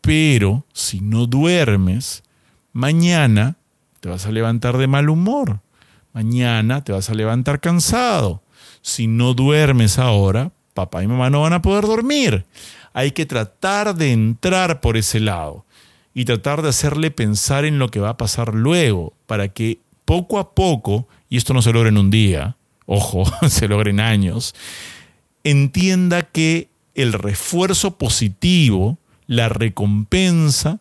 Pero 0.00 0.64
si 0.72 1.02
no 1.02 1.26
duermes, 1.26 2.22
mañana 2.72 3.58
te 4.00 4.08
vas 4.08 4.24
a 4.24 4.32
levantar 4.32 4.78
de 4.78 4.86
mal 4.86 5.10
humor. 5.10 5.60
Mañana 6.14 6.82
te 6.82 6.92
vas 6.92 7.10
a 7.10 7.14
levantar 7.14 7.60
cansado. 7.60 8.42
Si 8.80 9.06
no 9.06 9.34
duermes 9.34 9.98
ahora, 9.98 10.50
papá 10.72 11.02
y 11.02 11.06
mamá 11.06 11.28
no 11.28 11.42
van 11.42 11.52
a 11.52 11.60
poder 11.60 11.84
dormir. 11.84 12.46
Hay 12.94 13.10
que 13.10 13.26
tratar 13.26 13.94
de 13.94 14.10
entrar 14.10 14.80
por 14.80 14.96
ese 14.96 15.20
lado 15.20 15.66
y 16.14 16.24
tratar 16.24 16.62
de 16.62 16.70
hacerle 16.70 17.10
pensar 17.10 17.66
en 17.66 17.78
lo 17.78 17.90
que 17.90 18.00
va 18.00 18.08
a 18.08 18.16
pasar 18.16 18.54
luego, 18.54 19.12
para 19.26 19.48
que 19.48 19.80
poco 20.06 20.38
a 20.38 20.54
poco, 20.54 21.06
y 21.28 21.36
esto 21.36 21.52
no 21.52 21.60
se 21.60 21.74
logra 21.74 21.90
en 21.90 21.98
un 21.98 22.10
día, 22.10 22.56
ojo, 22.92 23.24
se 23.48 23.68
logra 23.68 23.88
en 23.88 24.00
años, 24.00 24.54
entienda 25.44 26.22
que 26.22 26.68
el 26.96 27.12
refuerzo 27.12 27.96
positivo 27.96 28.98
la 29.28 29.48
recompensa 29.48 30.80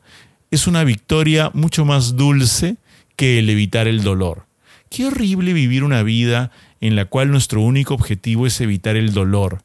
es 0.50 0.66
una 0.66 0.84
victoria 0.84 1.52
mucho 1.54 1.86
más 1.86 2.16
dulce 2.16 2.78
que 3.16 3.38
el 3.38 3.50
evitar 3.52 3.88
el 3.88 4.02
dolor. 4.02 4.48
Qué 4.90 5.06
horrible 5.06 5.54
vivir 5.54 5.84
una 5.84 6.02
vida 6.02 6.50
en 6.82 6.96
la 6.96 7.06
cual 7.06 7.30
nuestro 7.30 7.62
único 7.62 7.94
objetivo 7.94 8.48
es 8.48 8.60
evitar 8.60 8.96
el 8.96 9.14
dolor. 9.14 9.62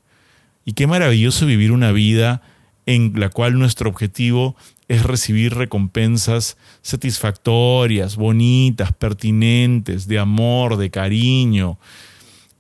Y 0.66 0.74
qué 0.74 0.86
maravilloso 0.86 1.46
vivir 1.46 1.72
una 1.72 1.92
vida 1.92 2.42
en 2.84 3.18
la 3.18 3.30
cual 3.30 3.58
nuestro 3.58 3.88
objetivo 3.88 4.54
es 4.88 5.02
recibir 5.02 5.54
recompensas 5.54 6.58
satisfactorias, 6.82 8.16
bonitas, 8.16 8.92
pertinentes, 8.92 10.06
de 10.06 10.18
amor, 10.18 10.76
de 10.76 10.90
cariño. 10.90 11.78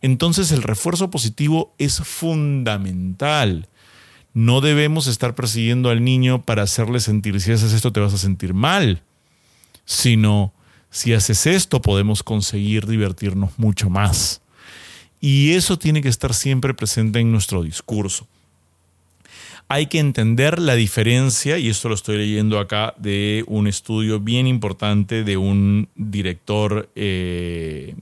Entonces 0.04 0.52
el 0.52 0.62
refuerzo 0.62 1.08
positivo 1.08 1.74
es 1.78 2.00
fundamental. 2.00 3.68
No 4.34 4.60
debemos 4.60 5.06
estar 5.06 5.34
persiguiendo 5.34 5.88
al 5.88 6.04
niño 6.04 6.42
para 6.42 6.64
hacerle 6.64 7.00
sentir, 7.00 7.40
si 7.40 7.52
haces 7.52 7.72
esto 7.72 7.90
te 7.90 8.00
vas 8.00 8.12
a 8.12 8.18
sentir 8.18 8.52
mal, 8.52 9.02
sino 9.86 10.52
si 10.90 11.14
haces 11.14 11.46
esto 11.46 11.80
podemos 11.80 12.22
conseguir 12.22 12.86
divertirnos 12.86 13.58
mucho 13.58 13.88
más. 13.88 14.42
Y 15.22 15.52
eso 15.52 15.78
tiene 15.78 16.02
que 16.02 16.10
estar 16.10 16.34
siempre 16.34 16.74
presente 16.74 17.20
en 17.20 17.32
nuestro 17.32 17.62
discurso. 17.62 18.28
Hay 19.68 19.86
que 19.86 20.00
entender 20.00 20.58
la 20.58 20.74
diferencia, 20.74 21.56
y 21.56 21.70
esto 21.70 21.88
lo 21.88 21.94
estoy 21.94 22.18
leyendo 22.18 22.58
acá, 22.58 22.92
de 22.98 23.42
un 23.46 23.66
estudio 23.68 24.20
bien 24.20 24.46
importante 24.46 25.24
de 25.24 25.38
un 25.38 25.88
director, 25.94 26.90
eh, 26.94 27.94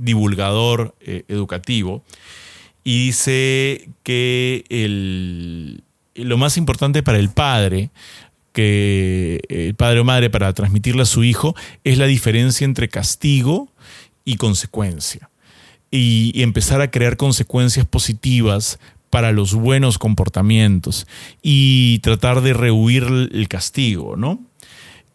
divulgador 0.00 0.94
eh, 1.00 1.24
educativo, 1.28 2.04
y 2.82 3.06
dice 3.06 3.88
que 4.02 4.64
lo 6.14 6.38
más 6.38 6.56
importante 6.56 7.02
para 7.02 7.18
el 7.18 7.28
padre, 7.28 7.90
que 8.52 9.40
el 9.48 9.74
padre 9.74 10.00
o 10.00 10.04
madre 10.04 10.30
para 10.30 10.52
transmitirle 10.52 11.02
a 11.02 11.06
su 11.06 11.24
hijo, 11.24 11.54
es 11.84 11.98
la 11.98 12.06
diferencia 12.06 12.64
entre 12.64 12.88
castigo 12.88 13.70
y 14.24 14.36
consecuencia. 14.36 15.30
Y, 15.90 16.40
empezar 16.42 16.80
a 16.80 16.90
crear 16.90 17.16
consecuencias 17.16 17.84
positivas 17.84 18.78
para 19.10 19.32
los 19.32 19.54
buenos 19.54 19.98
comportamientos 19.98 21.06
y 21.42 21.98
tratar 21.98 22.42
de 22.42 22.52
rehuir 22.52 23.02
el 23.04 23.48
castigo, 23.48 24.16
¿no? 24.16 24.40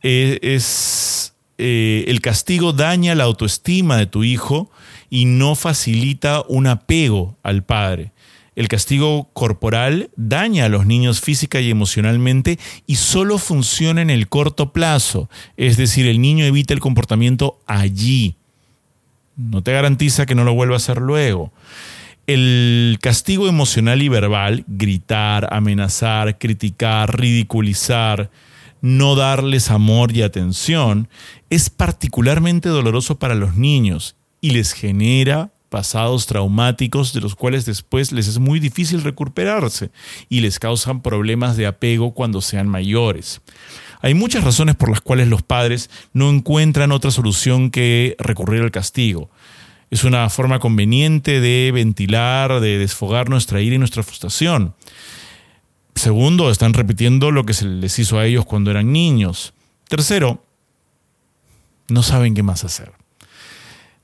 Eh, 0.04 0.40
es, 0.42 1.34
eh, 1.58 2.06
el 2.08 2.22
castigo 2.22 2.74
daña 2.74 3.16
la 3.16 3.24
autoestima 3.24 3.98
de 3.98 4.06
tu 4.08 4.24
hijo 4.24 4.70
y 5.10 5.26
no 5.26 5.56
facilita 5.56 6.44
un 6.48 6.68
apego 6.68 7.38
al 7.44 7.64
padre. 7.64 8.12
El 8.56 8.70
castigo 8.70 9.30
corporal 9.34 10.10
daña 10.16 10.66
a 10.66 10.70
los 10.70 10.86
niños 10.86 11.20
física 11.20 11.60
y 11.60 11.70
emocionalmente 11.70 12.58
y 12.88 12.96
solo 12.96 13.38
funciona 13.38 14.02
en 14.02 14.10
el 14.10 14.30
corto 14.30 14.72
plazo, 14.72 15.30
es 15.58 15.76
decir, 15.76 16.08
el 16.08 16.22
niño 16.22 16.46
evita 16.46 16.74
el 16.74 16.80
comportamiento 16.80 17.60
allí. 17.68 18.36
No 19.36 19.62
te 19.62 19.74
garantiza 19.74 20.26
que 20.26 20.36
no 20.36 20.46
lo 20.46 20.54
vuelva 20.54 20.76
a 20.76 20.78
hacer 20.78 20.98
luego. 20.98 21.52
El 22.28 22.98
castigo 23.02 23.48
emocional 23.48 24.02
y 24.02 24.10
verbal, 24.10 24.64
gritar, 24.68 25.54
amenazar, 25.54 26.38
criticar, 26.38 27.20
ridiculizar, 27.20 28.32
no 28.86 29.16
darles 29.16 29.72
amor 29.72 30.16
y 30.16 30.22
atención, 30.22 31.10
es 31.50 31.72
particularmente 31.72 32.70
doloroso 32.70 33.18
para 33.18 33.34
los 33.34 33.56
niños 33.56 34.16
y 34.42 34.52
les 34.52 34.74
genera 34.74 35.50
pasados 35.70 36.28
traumáticos 36.28 37.12
de 37.12 37.22
los 37.22 37.34
cuales 37.34 37.66
después 37.66 38.12
les 38.12 38.28
es 38.28 38.38
muy 38.38 38.60
difícil 38.60 39.02
recuperarse 39.02 39.90
y 40.30 40.42
les 40.42 40.60
causan 40.60 41.02
problemas 41.02 41.58
de 41.58 41.66
apego 41.66 42.14
cuando 42.14 42.42
sean 42.42 42.68
mayores. 42.70 43.42
Hay 44.02 44.14
muchas 44.14 44.44
razones 44.44 44.76
por 44.76 44.92
las 44.92 45.02
cuales 45.02 45.30
los 45.30 45.42
padres 45.42 45.90
no 46.14 46.30
encuentran 46.30 46.92
otra 46.92 47.10
solución 47.10 47.72
que 47.72 48.16
recurrir 48.20 48.62
al 48.62 48.70
castigo. 48.70 49.32
Es 49.90 50.04
una 50.04 50.30
forma 50.30 50.60
conveniente 50.60 51.42
de 51.42 51.72
ventilar, 51.74 52.60
de 52.60 52.78
desfogar 52.78 53.30
nuestra 53.30 53.62
ira 53.62 53.78
y 53.78 53.80
nuestra 53.80 54.04
frustración. 54.04 54.76
Segundo, 55.96 56.52
están 56.52 56.74
repitiendo 56.74 57.32
lo 57.32 57.46
que 57.46 57.54
se 57.54 57.66
les 57.66 57.98
hizo 58.00 58.20
a 58.20 58.26
ellos 58.26 58.46
cuando 58.46 58.70
eran 58.70 58.92
niños. 58.92 59.54
Tercero, 59.88 60.44
no 61.88 62.04
saben 62.04 62.36
qué 62.36 62.44
más 62.44 62.64
hacer. 62.64 62.92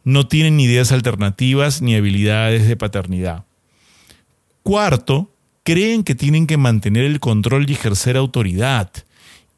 No 0.04 0.28
tienen 0.28 0.60
ideas 0.60 0.92
alternativas 0.92 1.82
ni 1.82 1.96
habilidades 1.96 2.68
de 2.68 2.78
paternidad. 2.78 3.44
Cuarto, 4.64 5.32
creen 5.64 6.04
que 6.04 6.16
tienen 6.16 6.48
que 6.48 6.58
mantener 6.58 7.04
el 7.04 7.20
control 7.20 7.70
y 7.70 7.74
ejercer 7.74 8.18
autoridad. 8.18 8.92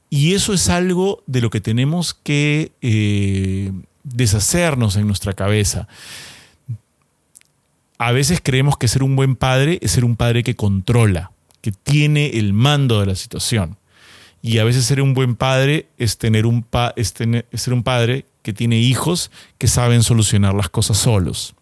Y 0.10 0.34
eso 0.34 0.54
es 0.54 0.70
algo 0.70 1.24
de 1.28 1.42
lo 1.42 1.50
que 1.50 1.62
tenemos 1.62 2.13
que 2.13 2.72
eh, 2.82 3.72
deshacernos 4.04 4.96
en 4.96 5.08
nuestra 5.08 5.34
cabeza. 5.34 5.88
A 7.98 8.12
veces 8.12 8.42
creemos 8.44 8.78
que 8.78 8.88
ser 8.88 9.04
un 9.04 9.16
buen 9.16 9.36
padre 9.36 9.80
es 9.82 9.92
ser 9.92 10.04
un 10.06 10.16
padre 10.16 10.44
que 10.44 10.56
controla, 10.56 11.32
que 11.63 11.72
tiene 11.72 12.32
el 12.38 12.51
mando 12.51 13.00
de 13.00 13.05
la 13.05 13.15
situación. 13.15 13.77
Y 14.41 14.58
a 14.58 14.65
veces 14.65 14.84
ser 14.84 15.01
un 15.01 15.13
buen 15.13 15.38
padre 15.38 15.88
es, 15.98 16.17
tener 16.17 16.46
un 16.46 16.65
es 16.98 17.13
ser 17.53 17.74
un 17.74 17.84
padre 17.84 18.25
que 18.41 18.51
tiene 18.51 18.79
hijos 18.79 19.32
que 19.58 19.70
saben 19.70 20.03
solucionar 20.03 20.53
las 20.53 20.70
cosas 20.70 20.98
solos. 20.98 21.55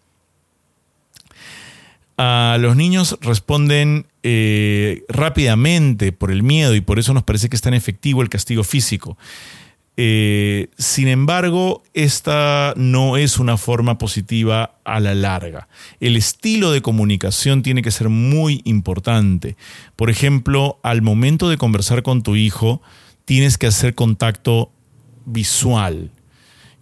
A 2.17 2.57
los 2.59 2.75
niños 2.75 3.15
responden 3.21 4.07
eh, 4.23 5.03
rápidamente 5.07 6.11
por 6.11 6.31
el 6.31 6.41
miedo 6.41 6.73
y 6.73 6.81
por 6.81 6.97
eso 6.97 7.13
nos 7.13 7.23
parece 7.23 7.47
que 7.47 7.55
es 7.55 7.61
tan 7.61 7.75
efectivo 7.75 8.23
el 8.23 8.29
castigo 8.29 8.63
físico. 8.63 9.19
Eh, 9.97 10.69
sin 10.77 11.07
embargo, 11.07 11.83
esta 11.93 12.73
no 12.77 13.17
es 13.17 13.39
una 13.39 13.57
forma 13.57 13.97
positiva 13.97 14.75
a 14.83 14.99
la 14.99 15.13
larga. 15.13 15.67
El 15.99 16.15
estilo 16.15 16.71
de 16.71 16.81
comunicación 16.81 17.61
tiene 17.61 17.81
que 17.81 17.91
ser 17.91 18.09
muy 18.09 18.61
importante. 18.63 19.57
Por 19.95 20.09
ejemplo, 20.09 20.79
al 20.83 21.01
momento 21.01 21.49
de 21.49 21.57
conversar 21.57 22.03
con 22.03 22.23
tu 22.23 22.35
hijo, 22.35 22.81
tienes 23.25 23.57
que 23.57 23.67
hacer 23.67 23.93
contacto 23.93 24.71
visual 25.25 26.11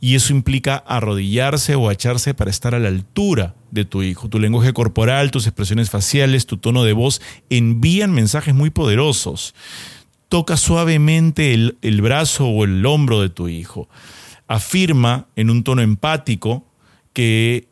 y 0.01 0.15
eso 0.15 0.33
implica 0.33 0.77
arrodillarse 0.77 1.75
o 1.75 1.91
echarse 1.91 2.33
para 2.33 2.49
estar 2.49 2.73
a 2.73 2.79
la 2.79 2.87
altura 2.87 3.55
de 3.71 3.85
tu 3.85 4.01
hijo. 4.01 4.29
Tu 4.29 4.39
lenguaje 4.39 4.71
corporal, 4.73 5.31
tus 5.31 5.45
expresiones 5.45 5.89
faciales, 5.89 6.45
tu 6.45 6.57
tono 6.57 6.83
de 6.83 6.93
voz 6.93 7.21
envían 7.49 8.11
mensajes 8.13 8.55
muy 8.55 8.69
poderosos. 8.69 9.53
Toca 10.29 10.57
suavemente 10.57 11.53
el, 11.53 12.01
brazo 12.01 12.47
o 12.47 12.63
el 12.63 12.85
hombro 12.85 13.21
de 13.21 13.29
tu 13.29 13.47
hijo. 13.47 13.89
Afirma 14.47 15.27
en 15.35 15.49
un 15.49 15.63
tono 15.63 15.81
empático 15.81 16.65
que 17.13 17.67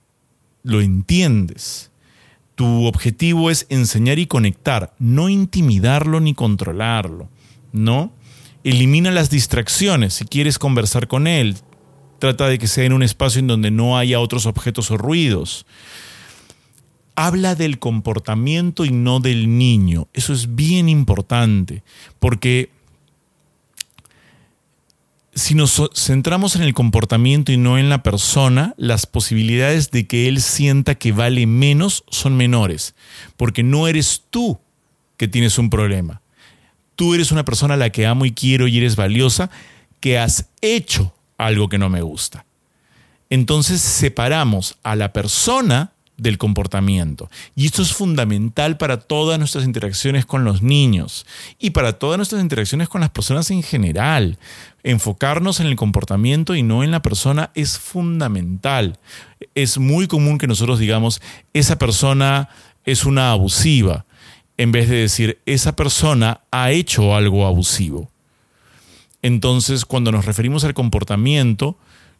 lo 0.63 0.81
entiendes. 0.81 1.91
Tu 2.55 2.85
objetivo 2.85 3.49
es 3.49 3.67
enseñar 3.69 4.19
y 4.19 4.27
conectar, 4.27 4.93
no 4.99 5.29
intimidarlo 5.29 6.19
ni 6.19 6.33
controlarlo, 6.33 7.29
¿no? 7.71 8.11
Elimina 8.63 9.11
las 9.11 9.29
distracciones 9.29 10.15
si 10.15 10.25
quieres 10.25 10.59
conversar 10.59 11.07
con 11.07 11.27
él 11.27 11.55
trata 12.19 12.47
de 12.47 12.57
que 12.57 12.67
sea 12.67 12.85
en 12.85 12.93
un 12.93 13.03
espacio 13.03 13.39
en 13.39 13.47
donde 13.47 13.71
no 13.71 13.97
haya 13.97 14.19
otros 14.19 14.45
objetos 14.45 14.91
o 14.91 14.97
ruidos. 14.97 15.65
Habla 17.19 17.55
del 17.55 17.79
comportamiento 17.79 18.85
y 18.85 18.91
no 18.91 19.19
del 19.19 19.57
niño. 19.57 20.07
Eso 20.13 20.33
es 20.33 20.53
bien 20.53 20.87
importante, 20.87 21.83
porque 22.19 22.69
si 25.33 25.55
nos 25.55 25.81
centramos 25.95 26.55
en 26.55 26.61
el 26.61 26.75
comportamiento 26.75 27.51
y 27.51 27.57
no 27.57 27.79
en 27.79 27.89
la 27.89 28.03
persona, 28.03 28.75
las 28.77 29.07
posibilidades 29.07 29.89
de 29.89 30.05
que 30.05 30.27
él 30.27 30.41
sienta 30.41 30.93
que 30.93 31.11
vale 31.11 31.47
menos 31.47 32.03
son 32.07 32.37
menores, 32.37 32.93
porque 33.35 33.63
no 33.63 33.87
eres 33.87 34.23
tú 34.29 34.59
que 35.17 35.27
tienes 35.27 35.57
un 35.57 35.71
problema. 35.71 36.21
Tú 36.95 37.15
eres 37.15 37.31
una 37.31 37.45
persona 37.45 37.73
a 37.73 37.77
la 37.77 37.89
que 37.89 38.05
amo 38.05 38.25
y 38.25 38.31
quiero 38.31 38.67
y 38.67 38.77
eres 38.77 38.95
valiosa, 38.95 39.49
que 39.99 40.19
has 40.19 40.49
hecho 40.61 41.15
algo 41.39 41.67
que 41.67 41.79
no 41.79 41.89
me 41.89 42.03
gusta. 42.03 42.45
Entonces 43.31 43.81
separamos 43.81 44.77
a 44.83 44.95
la 44.95 45.13
persona 45.13 45.93
del 46.17 46.37
comportamiento. 46.37 47.29
Y 47.55 47.67
esto 47.67 47.81
es 47.81 47.93
fundamental 47.93 48.77
para 48.77 48.97
todas 48.97 49.37
nuestras 49.39 49.63
interacciones 49.63 50.25
con 50.25 50.43
los 50.43 50.61
niños 50.61 51.25
y 51.59 51.69
para 51.69 51.93
todas 51.93 52.17
nuestras 52.17 52.41
interacciones 52.41 52.89
con 52.89 53.01
las 53.01 53.11
personas 53.11 53.49
en 53.51 53.63
general. 53.63 54.37
Enfocarnos 54.83 55.59
en 55.59 55.67
el 55.67 55.75
comportamiento 55.75 56.55
y 56.55 56.63
no 56.63 56.83
en 56.83 56.91
la 56.91 57.01
persona 57.01 57.51
es 57.53 57.77
fundamental. 57.77 58.97
Es 59.53 59.77
muy 59.77 60.07
común 60.07 60.37
que 60.37 60.47
nosotros 60.47 60.79
digamos, 60.79 61.21
esa 61.53 61.77
persona 61.77 62.49
es 62.83 63.05
una 63.05 63.31
abusiva, 63.31 64.05
en 64.57 64.71
vez 64.71 64.89
de 64.89 64.95
decir, 64.95 65.39
esa 65.45 65.75
persona 65.75 66.41
ha 66.51 66.71
hecho 66.71 67.15
algo 67.15 67.45
abusivo. 67.45 68.09
Entonces, 69.21 69.85
cuando 69.85 70.11
nos 70.11 70.25
referimos 70.25 70.63
al 70.63 70.73
comportamiento, 70.73 71.77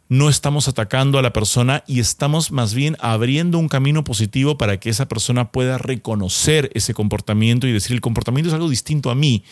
no 0.08 0.30
estamos 0.30 0.68
atacando 0.68 1.18
a 1.18 1.22
la 1.22 1.32
persona 1.32 1.84
y 1.86 2.00
estamos 2.00 2.50
más 2.50 2.72
bien 2.72 2.96
abriendo 2.98 3.58
un 3.58 3.68
camino 3.68 4.04
positivo 4.04 4.56
para 4.56 4.80
que 4.80 4.88
esa 4.88 5.06
persona 5.06 5.52
pueda 5.52 5.76
reconocer 5.76 6.70
ese 6.74 6.94
comportamiento 6.94 7.66
y 7.66 7.72
decir 7.72 7.92
el 7.92 8.00
comportamiento 8.00 8.48
es 8.48 8.54
algo 8.54 8.70
distinto 8.70 9.10
a 9.10 9.14
mí 9.14 9.44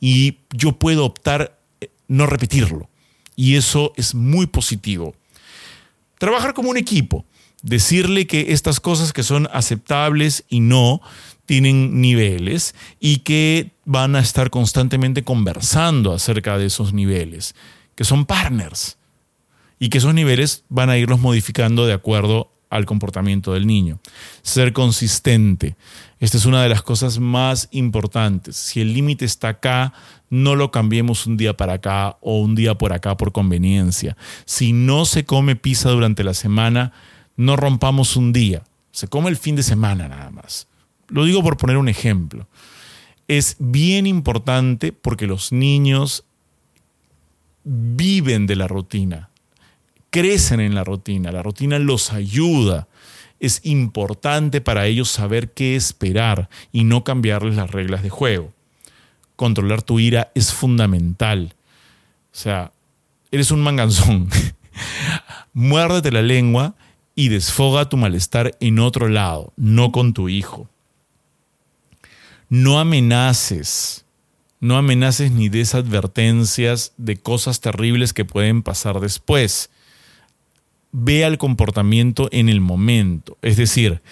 y 0.00 0.38
yo 0.52 0.72
puedo 0.72 1.04
optar 1.04 1.58
eh, 1.80 1.90
no 2.08 2.26
repetirlo. 2.26 2.88
Y 3.36 3.56
eso 3.56 3.92
es 3.96 4.14
muy 4.14 4.46
positivo. 4.46 5.14
Trabajar 6.18 6.54
como 6.54 6.70
un 6.70 6.76
equipo, 6.76 7.24
decirle 7.62 8.26
que 8.26 8.52
estas 8.52 8.80
cosas 8.80 9.12
que 9.12 9.22
son 9.22 9.48
aceptables 9.52 10.44
y 10.48 10.60
no 10.60 11.00
tienen 11.46 12.00
niveles 12.00 12.74
y 12.98 13.18
que 13.18 13.70
van 13.84 14.16
a 14.16 14.20
estar 14.20 14.50
constantemente 14.50 15.22
conversando 15.22 16.12
acerca 16.12 16.58
de 16.58 16.66
esos 16.66 16.92
niveles, 16.92 17.54
que 17.94 18.04
son 18.04 18.26
partners 18.26 18.98
y 19.80 19.88
que 19.88 19.98
esos 19.98 20.14
niveles 20.14 20.64
van 20.68 20.90
a 20.90 20.98
irlos 20.98 21.18
modificando 21.18 21.86
de 21.86 21.94
acuerdo 21.94 22.52
al 22.68 22.86
comportamiento 22.86 23.52
del 23.52 23.66
niño. 23.66 23.98
Ser 24.42 24.72
consistente. 24.72 25.76
Esta 26.20 26.36
es 26.36 26.44
una 26.44 26.62
de 26.62 26.68
las 26.68 26.82
cosas 26.82 27.18
más 27.18 27.68
importantes. 27.72 28.56
Si 28.56 28.80
el 28.80 28.94
límite 28.94 29.24
está 29.24 29.48
acá, 29.48 29.92
no 30.28 30.54
lo 30.54 30.70
cambiemos 30.70 31.26
un 31.26 31.36
día 31.36 31.56
para 31.56 31.74
acá 31.74 32.18
o 32.20 32.38
un 32.38 32.54
día 32.54 32.76
por 32.76 32.92
acá 32.92 33.16
por 33.16 33.32
conveniencia. 33.32 34.16
Si 34.44 34.72
no 34.72 35.04
se 35.04 35.24
come 35.24 35.56
pizza 35.56 35.90
durante 35.90 36.22
la 36.22 36.34
semana, 36.34 36.92
no 37.36 37.56
rompamos 37.56 38.16
un 38.16 38.32
día. 38.32 38.62
Se 38.92 39.08
come 39.08 39.30
el 39.30 39.36
fin 39.36 39.56
de 39.56 39.62
semana 39.62 40.08
nada 40.08 40.30
más. 40.30 40.68
Lo 41.08 41.24
digo 41.24 41.42
por 41.42 41.56
poner 41.56 41.78
un 41.78 41.88
ejemplo. 41.88 42.46
Es 43.26 43.56
bien 43.58 44.06
importante 44.06 44.92
porque 44.92 45.26
los 45.26 45.52
niños 45.52 46.24
viven 47.64 48.46
de 48.46 48.56
la 48.56 48.68
rutina, 48.68 49.29
crecen 50.10 50.60
en 50.60 50.74
la 50.74 50.84
rutina, 50.84 51.32
la 51.32 51.42
rutina 51.42 51.78
los 51.78 52.12
ayuda. 52.12 52.88
Es 53.38 53.60
importante 53.64 54.60
para 54.60 54.86
ellos 54.86 55.10
saber 55.10 55.52
qué 55.52 55.76
esperar 55.76 56.50
y 56.72 56.84
no 56.84 57.04
cambiarles 57.04 57.56
las 57.56 57.70
reglas 57.70 58.02
de 58.02 58.10
juego. 58.10 58.52
Controlar 59.36 59.82
tu 59.82 59.98
ira 59.98 60.30
es 60.34 60.52
fundamental. 60.52 61.54
O 62.32 62.36
sea, 62.36 62.72
eres 63.30 63.50
un 63.50 63.62
manganzón. 63.62 64.28
Muérdete 65.54 66.12
la 66.12 66.22
lengua 66.22 66.74
y 67.14 67.28
desfoga 67.28 67.88
tu 67.88 67.96
malestar 67.96 68.56
en 68.60 68.78
otro 68.78 69.08
lado, 69.08 69.52
no 69.56 69.90
con 69.90 70.12
tu 70.12 70.28
hijo 70.28 70.68
no 72.50 72.80
amenaces, 72.80 74.04
no 74.58 74.76
amenaces 74.76 75.30
ni 75.30 75.48
des 75.48 75.74
advertencias 75.74 76.92
de 76.98 77.16
cosas 77.16 77.60
terribles 77.60 78.12
que 78.12 78.24
pueden 78.26 78.62
pasar 78.62 79.00
después. 79.00 79.70
Ve 80.92 81.24
al 81.24 81.38
comportamiento 81.38 82.28
en 82.32 82.48
el 82.48 82.60
momento. 82.60 83.38
Es 83.42 83.56
decir, 83.56 84.02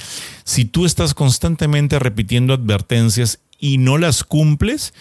si 0.44 0.64
tú 0.64 0.86
estás 0.86 1.14
constantemente 1.14 1.98
repitiendo 1.98 2.54
advertencias 2.54 3.40
y 3.58 3.78
no 3.78 3.98
las 3.98 4.24
cumples, 4.24 4.94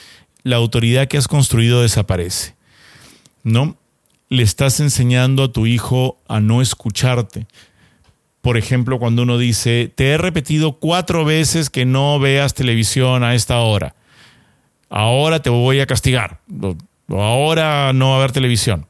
la 0.43 0.55
autoridad 0.55 1.07
que 1.07 1.17
has 1.17 1.27
construido 1.27 1.81
desaparece. 1.81 2.55
¿No? 3.43 3.77
Le 4.29 4.43
estás 4.43 4.79
enseñando 4.79 5.43
a 5.43 5.51
tu 5.51 5.67
hijo 5.67 6.17
a 6.27 6.39
no 6.39 6.61
escucharte 6.61 7.47
por 8.47 8.55
ejemplo, 8.55 8.97
cuando 8.97 9.23
uno 9.23 9.37
dice, 9.37 9.91
te 9.93 10.11
he 10.11 10.17
repetido 10.17 10.79
cuatro 10.79 11.25
veces 11.25 11.69
que 11.69 11.83
no 11.83 12.17
veas 12.17 12.53
televisión 12.53 13.25
a 13.25 13.35
esta 13.35 13.59
hora, 13.59 13.93
ahora 14.89 15.41
te 15.41 15.49
voy 15.49 15.81
a 15.81 15.85
castigar, 15.85 16.39
ahora 17.09 17.91
no 17.91 18.11
va 18.11 18.13
a 18.13 18.17
haber 18.19 18.31
televisión. 18.31 18.87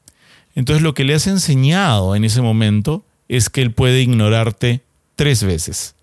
Entonces 0.58 0.82
lo 0.82 0.96
que 0.96 1.04
le 1.04 1.14
has 1.14 1.28
enseñado 1.28 2.16
en 2.16 2.24
ese 2.24 2.42
momento 2.42 3.06
es 3.28 3.52
que 3.52 3.62
él 3.62 3.76
puede 3.76 4.02
ignorarte 4.02 4.82
tres 5.16 5.44
veces. 5.44 5.94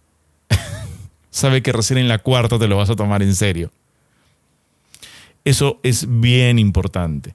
Sabe 1.30 1.60
que 1.60 1.72
recién 1.72 1.98
en 1.98 2.06
la 2.06 2.20
cuarta 2.20 2.56
te 2.56 2.68
lo 2.68 2.76
vas 2.76 2.88
a 2.88 2.94
tomar 2.94 3.20
en 3.24 3.34
serio. 3.34 3.72
Eso 5.44 5.80
es 5.82 6.06
bien 6.20 6.60
importante, 6.60 7.34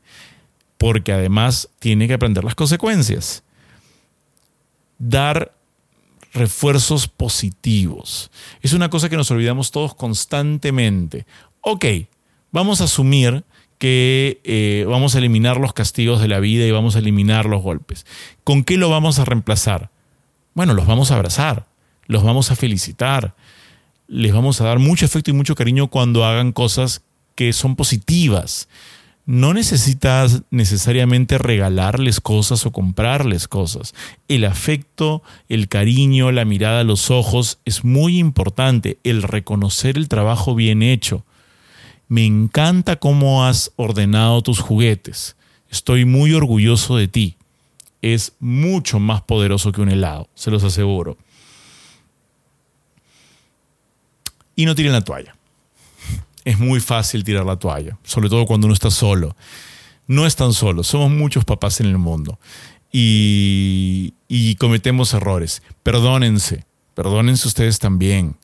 porque 0.78 1.12
además 1.12 1.68
tiene 1.80 2.08
que 2.08 2.14
aprender 2.14 2.46
las 2.46 2.56
consecuencias. 2.56 3.44
Dar 4.98 5.54
refuerzos 6.32 7.10
positivos. 7.10 8.32
Es 8.62 8.72
una 8.72 8.90
cosa 8.90 9.10
que 9.10 9.18
nos 9.18 9.30
olvidamos 9.30 9.72
todos 9.72 9.94
constantemente. 9.94 11.26
Ok, 11.60 11.86
vamos 12.54 12.80
a 12.80 12.86
asumir 12.86 13.44
que 13.80 14.42
eh, 14.44 14.86
vamos 14.88 15.16
a 15.16 15.18
eliminar 15.18 15.58
los 15.58 15.74
castigos 15.74 16.22
de 16.22 16.28
la 16.28 16.40
vida 16.40 16.66
y 16.66 16.72
vamos 16.72 16.96
a 16.96 17.00
eliminar 17.00 17.46
los 17.46 17.64
golpes. 17.64 18.06
¿Con 18.44 18.64
qué 18.64 18.78
lo 18.78 18.90
vamos 18.90 19.18
a 19.18 19.26
reemplazar? 19.26 19.90
Bueno, 20.54 20.74
los 20.74 20.86
vamos 20.86 21.10
a 21.10 21.16
abrazar, 21.16 21.66
los 22.06 22.24
vamos 22.24 22.52
a 22.52 22.56
felicitar, 22.56 23.36
les 24.08 24.34
vamos 24.34 24.60
a 24.60 24.66
dar 24.66 24.80
mucho 24.80 25.06
afecto 25.06 25.32
y 25.32 25.34
mucho 25.34 25.56
cariño 25.56 25.88
cuando 25.88 26.26
hagan 26.26 26.52
cosas 26.52 27.04
que 27.36 27.54
son 27.54 27.78
positivas. 27.78 28.68
No 29.26 29.54
necesitas 29.54 30.42
necesariamente 30.50 31.38
regalarles 31.38 32.20
cosas 32.20 32.66
o 32.66 32.72
comprarles 32.72 33.48
cosas. 33.48 33.94
El 34.28 34.44
afecto, 34.44 35.22
el 35.48 35.70
cariño, 35.70 36.32
la 36.32 36.46
mirada 36.46 36.82
a 36.82 36.84
los 36.84 37.12
ojos 37.12 37.60
es 37.64 37.86
muy 37.86 38.18
importante. 38.18 38.98
El 39.04 39.22
reconocer 39.24 39.98
el 39.98 40.10
trabajo 40.10 40.56
bien 40.56 40.82
hecho. 40.82 41.24
Me 42.10 42.26
encanta 42.26 42.98
cómo 42.98 43.46
has 43.46 43.72
ordenado 43.76 44.42
tus 44.42 44.60
juguetes. 44.60 45.36
Estoy 45.70 46.06
muy 46.06 46.34
orgulloso 46.34 46.98
de 46.98 47.08
ti. 47.08 47.38
Es 48.02 48.34
mucho 48.40 49.00
más 49.00 49.22
poderoso 49.22 49.72
que 49.72 49.82
un 49.82 49.90
helado, 49.90 50.28
se 50.34 50.50
los 50.50 50.64
aseguro. 50.64 51.18
Y 54.56 54.66
no 54.66 54.74
tiren 54.74 54.92
la 54.92 55.04
toalla. 55.04 55.36
Es 56.44 56.58
muy 56.58 56.80
fácil 56.80 57.24
tirar 57.24 57.46
la 57.46 57.58
toalla, 57.58 57.98
sobre 58.04 58.28
todo 58.28 58.48
cuando 58.48 58.66
uno 58.66 58.74
está 58.74 58.90
solo. 58.90 59.36
No 60.08 60.26
están 60.26 60.54
solos, 60.54 60.88
somos 60.88 61.12
muchos 61.12 61.46
papás 61.46 61.80
en 61.80 61.86
el 61.86 62.00
mundo 62.00 62.40
y, 62.92 64.56
cometemos 64.58 65.14
errores. 65.14 65.62
Perdónense, 65.84 66.66
perdónense 66.96 67.48
ustedes 67.48 67.80
también. 67.80 68.36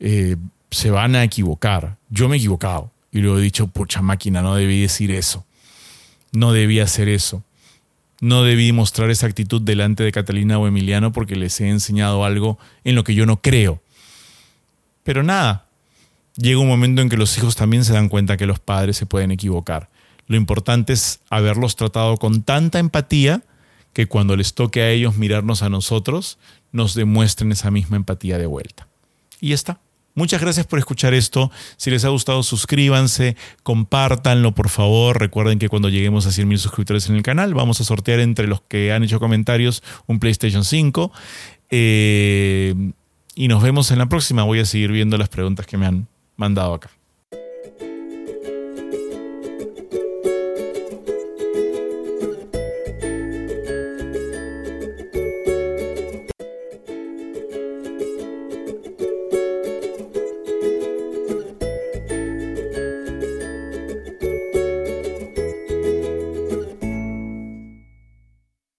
Eh, 0.00 0.36
se 0.70 0.90
van 0.90 1.14
a 1.14 1.24
equivocar. 1.24 1.98
Yo 2.08 2.28
me 2.28 2.36
he 2.36 2.38
equivocado 2.38 2.91
y 3.12 3.20
luego 3.20 3.38
he 3.38 3.42
dicho, 3.42 3.66
pucha 3.68 4.00
máquina, 4.00 4.42
no 4.42 4.54
debí 4.54 4.80
decir 4.80 5.10
eso. 5.10 5.44
No 6.32 6.52
debí 6.52 6.80
hacer 6.80 7.08
eso. 7.08 7.44
No 8.20 8.42
debí 8.42 8.72
mostrar 8.72 9.10
esa 9.10 9.26
actitud 9.26 9.60
delante 9.60 10.02
de 10.02 10.12
Catalina 10.12 10.58
o 10.58 10.66
Emiliano 10.66 11.12
porque 11.12 11.36
les 11.36 11.60
he 11.60 11.68
enseñado 11.68 12.24
algo 12.24 12.58
en 12.84 12.94
lo 12.94 13.04
que 13.04 13.14
yo 13.14 13.26
no 13.26 13.42
creo. 13.42 13.82
Pero 15.02 15.22
nada, 15.22 15.66
llega 16.36 16.60
un 16.60 16.68
momento 16.68 17.02
en 17.02 17.10
que 17.10 17.18
los 17.18 17.36
hijos 17.36 17.54
también 17.54 17.84
se 17.84 17.92
dan 17.92 18.08
cuenta 18.08 18.38
que 18.38 18.46
los 18.46 18.60
padres 18.60 18.96
se 18.96 19.06
pueden 19.06 19.30
equivocar. 19.30 19.90
Lo 20.26 20.36
importante 20.36 20.94
es 20.94 21.20
haberlos 21.28 21.76
tratado 21.76 22.16
con 22.16 22.42
tanta 22.42 22.78
empatía 22.78 23.42
que 23.92 24.06
cuando 24.06 24.36
les 24.36 24.54
toque 24.54 24.80
a 24.80 24.90
ellos 24.90 25.16
mirarnos 25.16 25.62
a 25.62 25.68
nosotros, 25.68 26.38
nos 26.70 26.94
demuestren 26.94 27.52
esa 27.52 27.70
misma 27.70 27.96
empatía 27.96 28.38
de 28.38 28.46
vuelta. 28.46 28.88
Y 29.40 29.52
está. 29.52 29.80
Muchas 30.14 30.40
gracias 30.40 30.66
por 30.66 30.78
escuchar 30.78 31.14
esto. 31.14 31.50
Si 31.76 31.90
les 31.90 32.04
ha 32.04 32.10
gustado, 32.10 32.42
suscríbanse, 32.42 33.36
compártanlo, 33.62 34.54
por 34.54 34.68
favor. 34.68 35.18
Recuerden 35.18 35.58
que 35.58 35.68
cuando 35.68 35.88
lleguemos 35.88 36.26
a 36.26 36.30
100.000 36.30 36.58
suscriptores 36.58 37.08
en 37.08 37.16
el 37.16 37.22
canal, 37.22 37.54
vamos 37.54 37.80
a 37.80 37.84
sortear 37.84 38.20
entre 38.20 38.46
los 38.46 38.60
que 38.62 38.92
han 38.92 39.02
hecho 39.04 39.18
comentarios 39.18 39.82
un 40.06 40.20
PlayStation 40.20 40.64
5. 40.64 41.12
Eh, 41.70 42.74
y 43.34 43.48
nos 43.48 43.62
vemos 43.62 43.90
en 43.90 43.98
la 43.98 44.06
próxima. 44.06 44.42
Voy 44.42 44.60
a 44.60 44.66
seguir 44.66 44.92
viendo 44.92 45.16
las 45.16 45.30
preguntas 45.30 45.66
que 45.66 45.78
me 45.78 45.86
han 45.86 46.08
mandado 46.36 46.74
acá. 46.74 46.90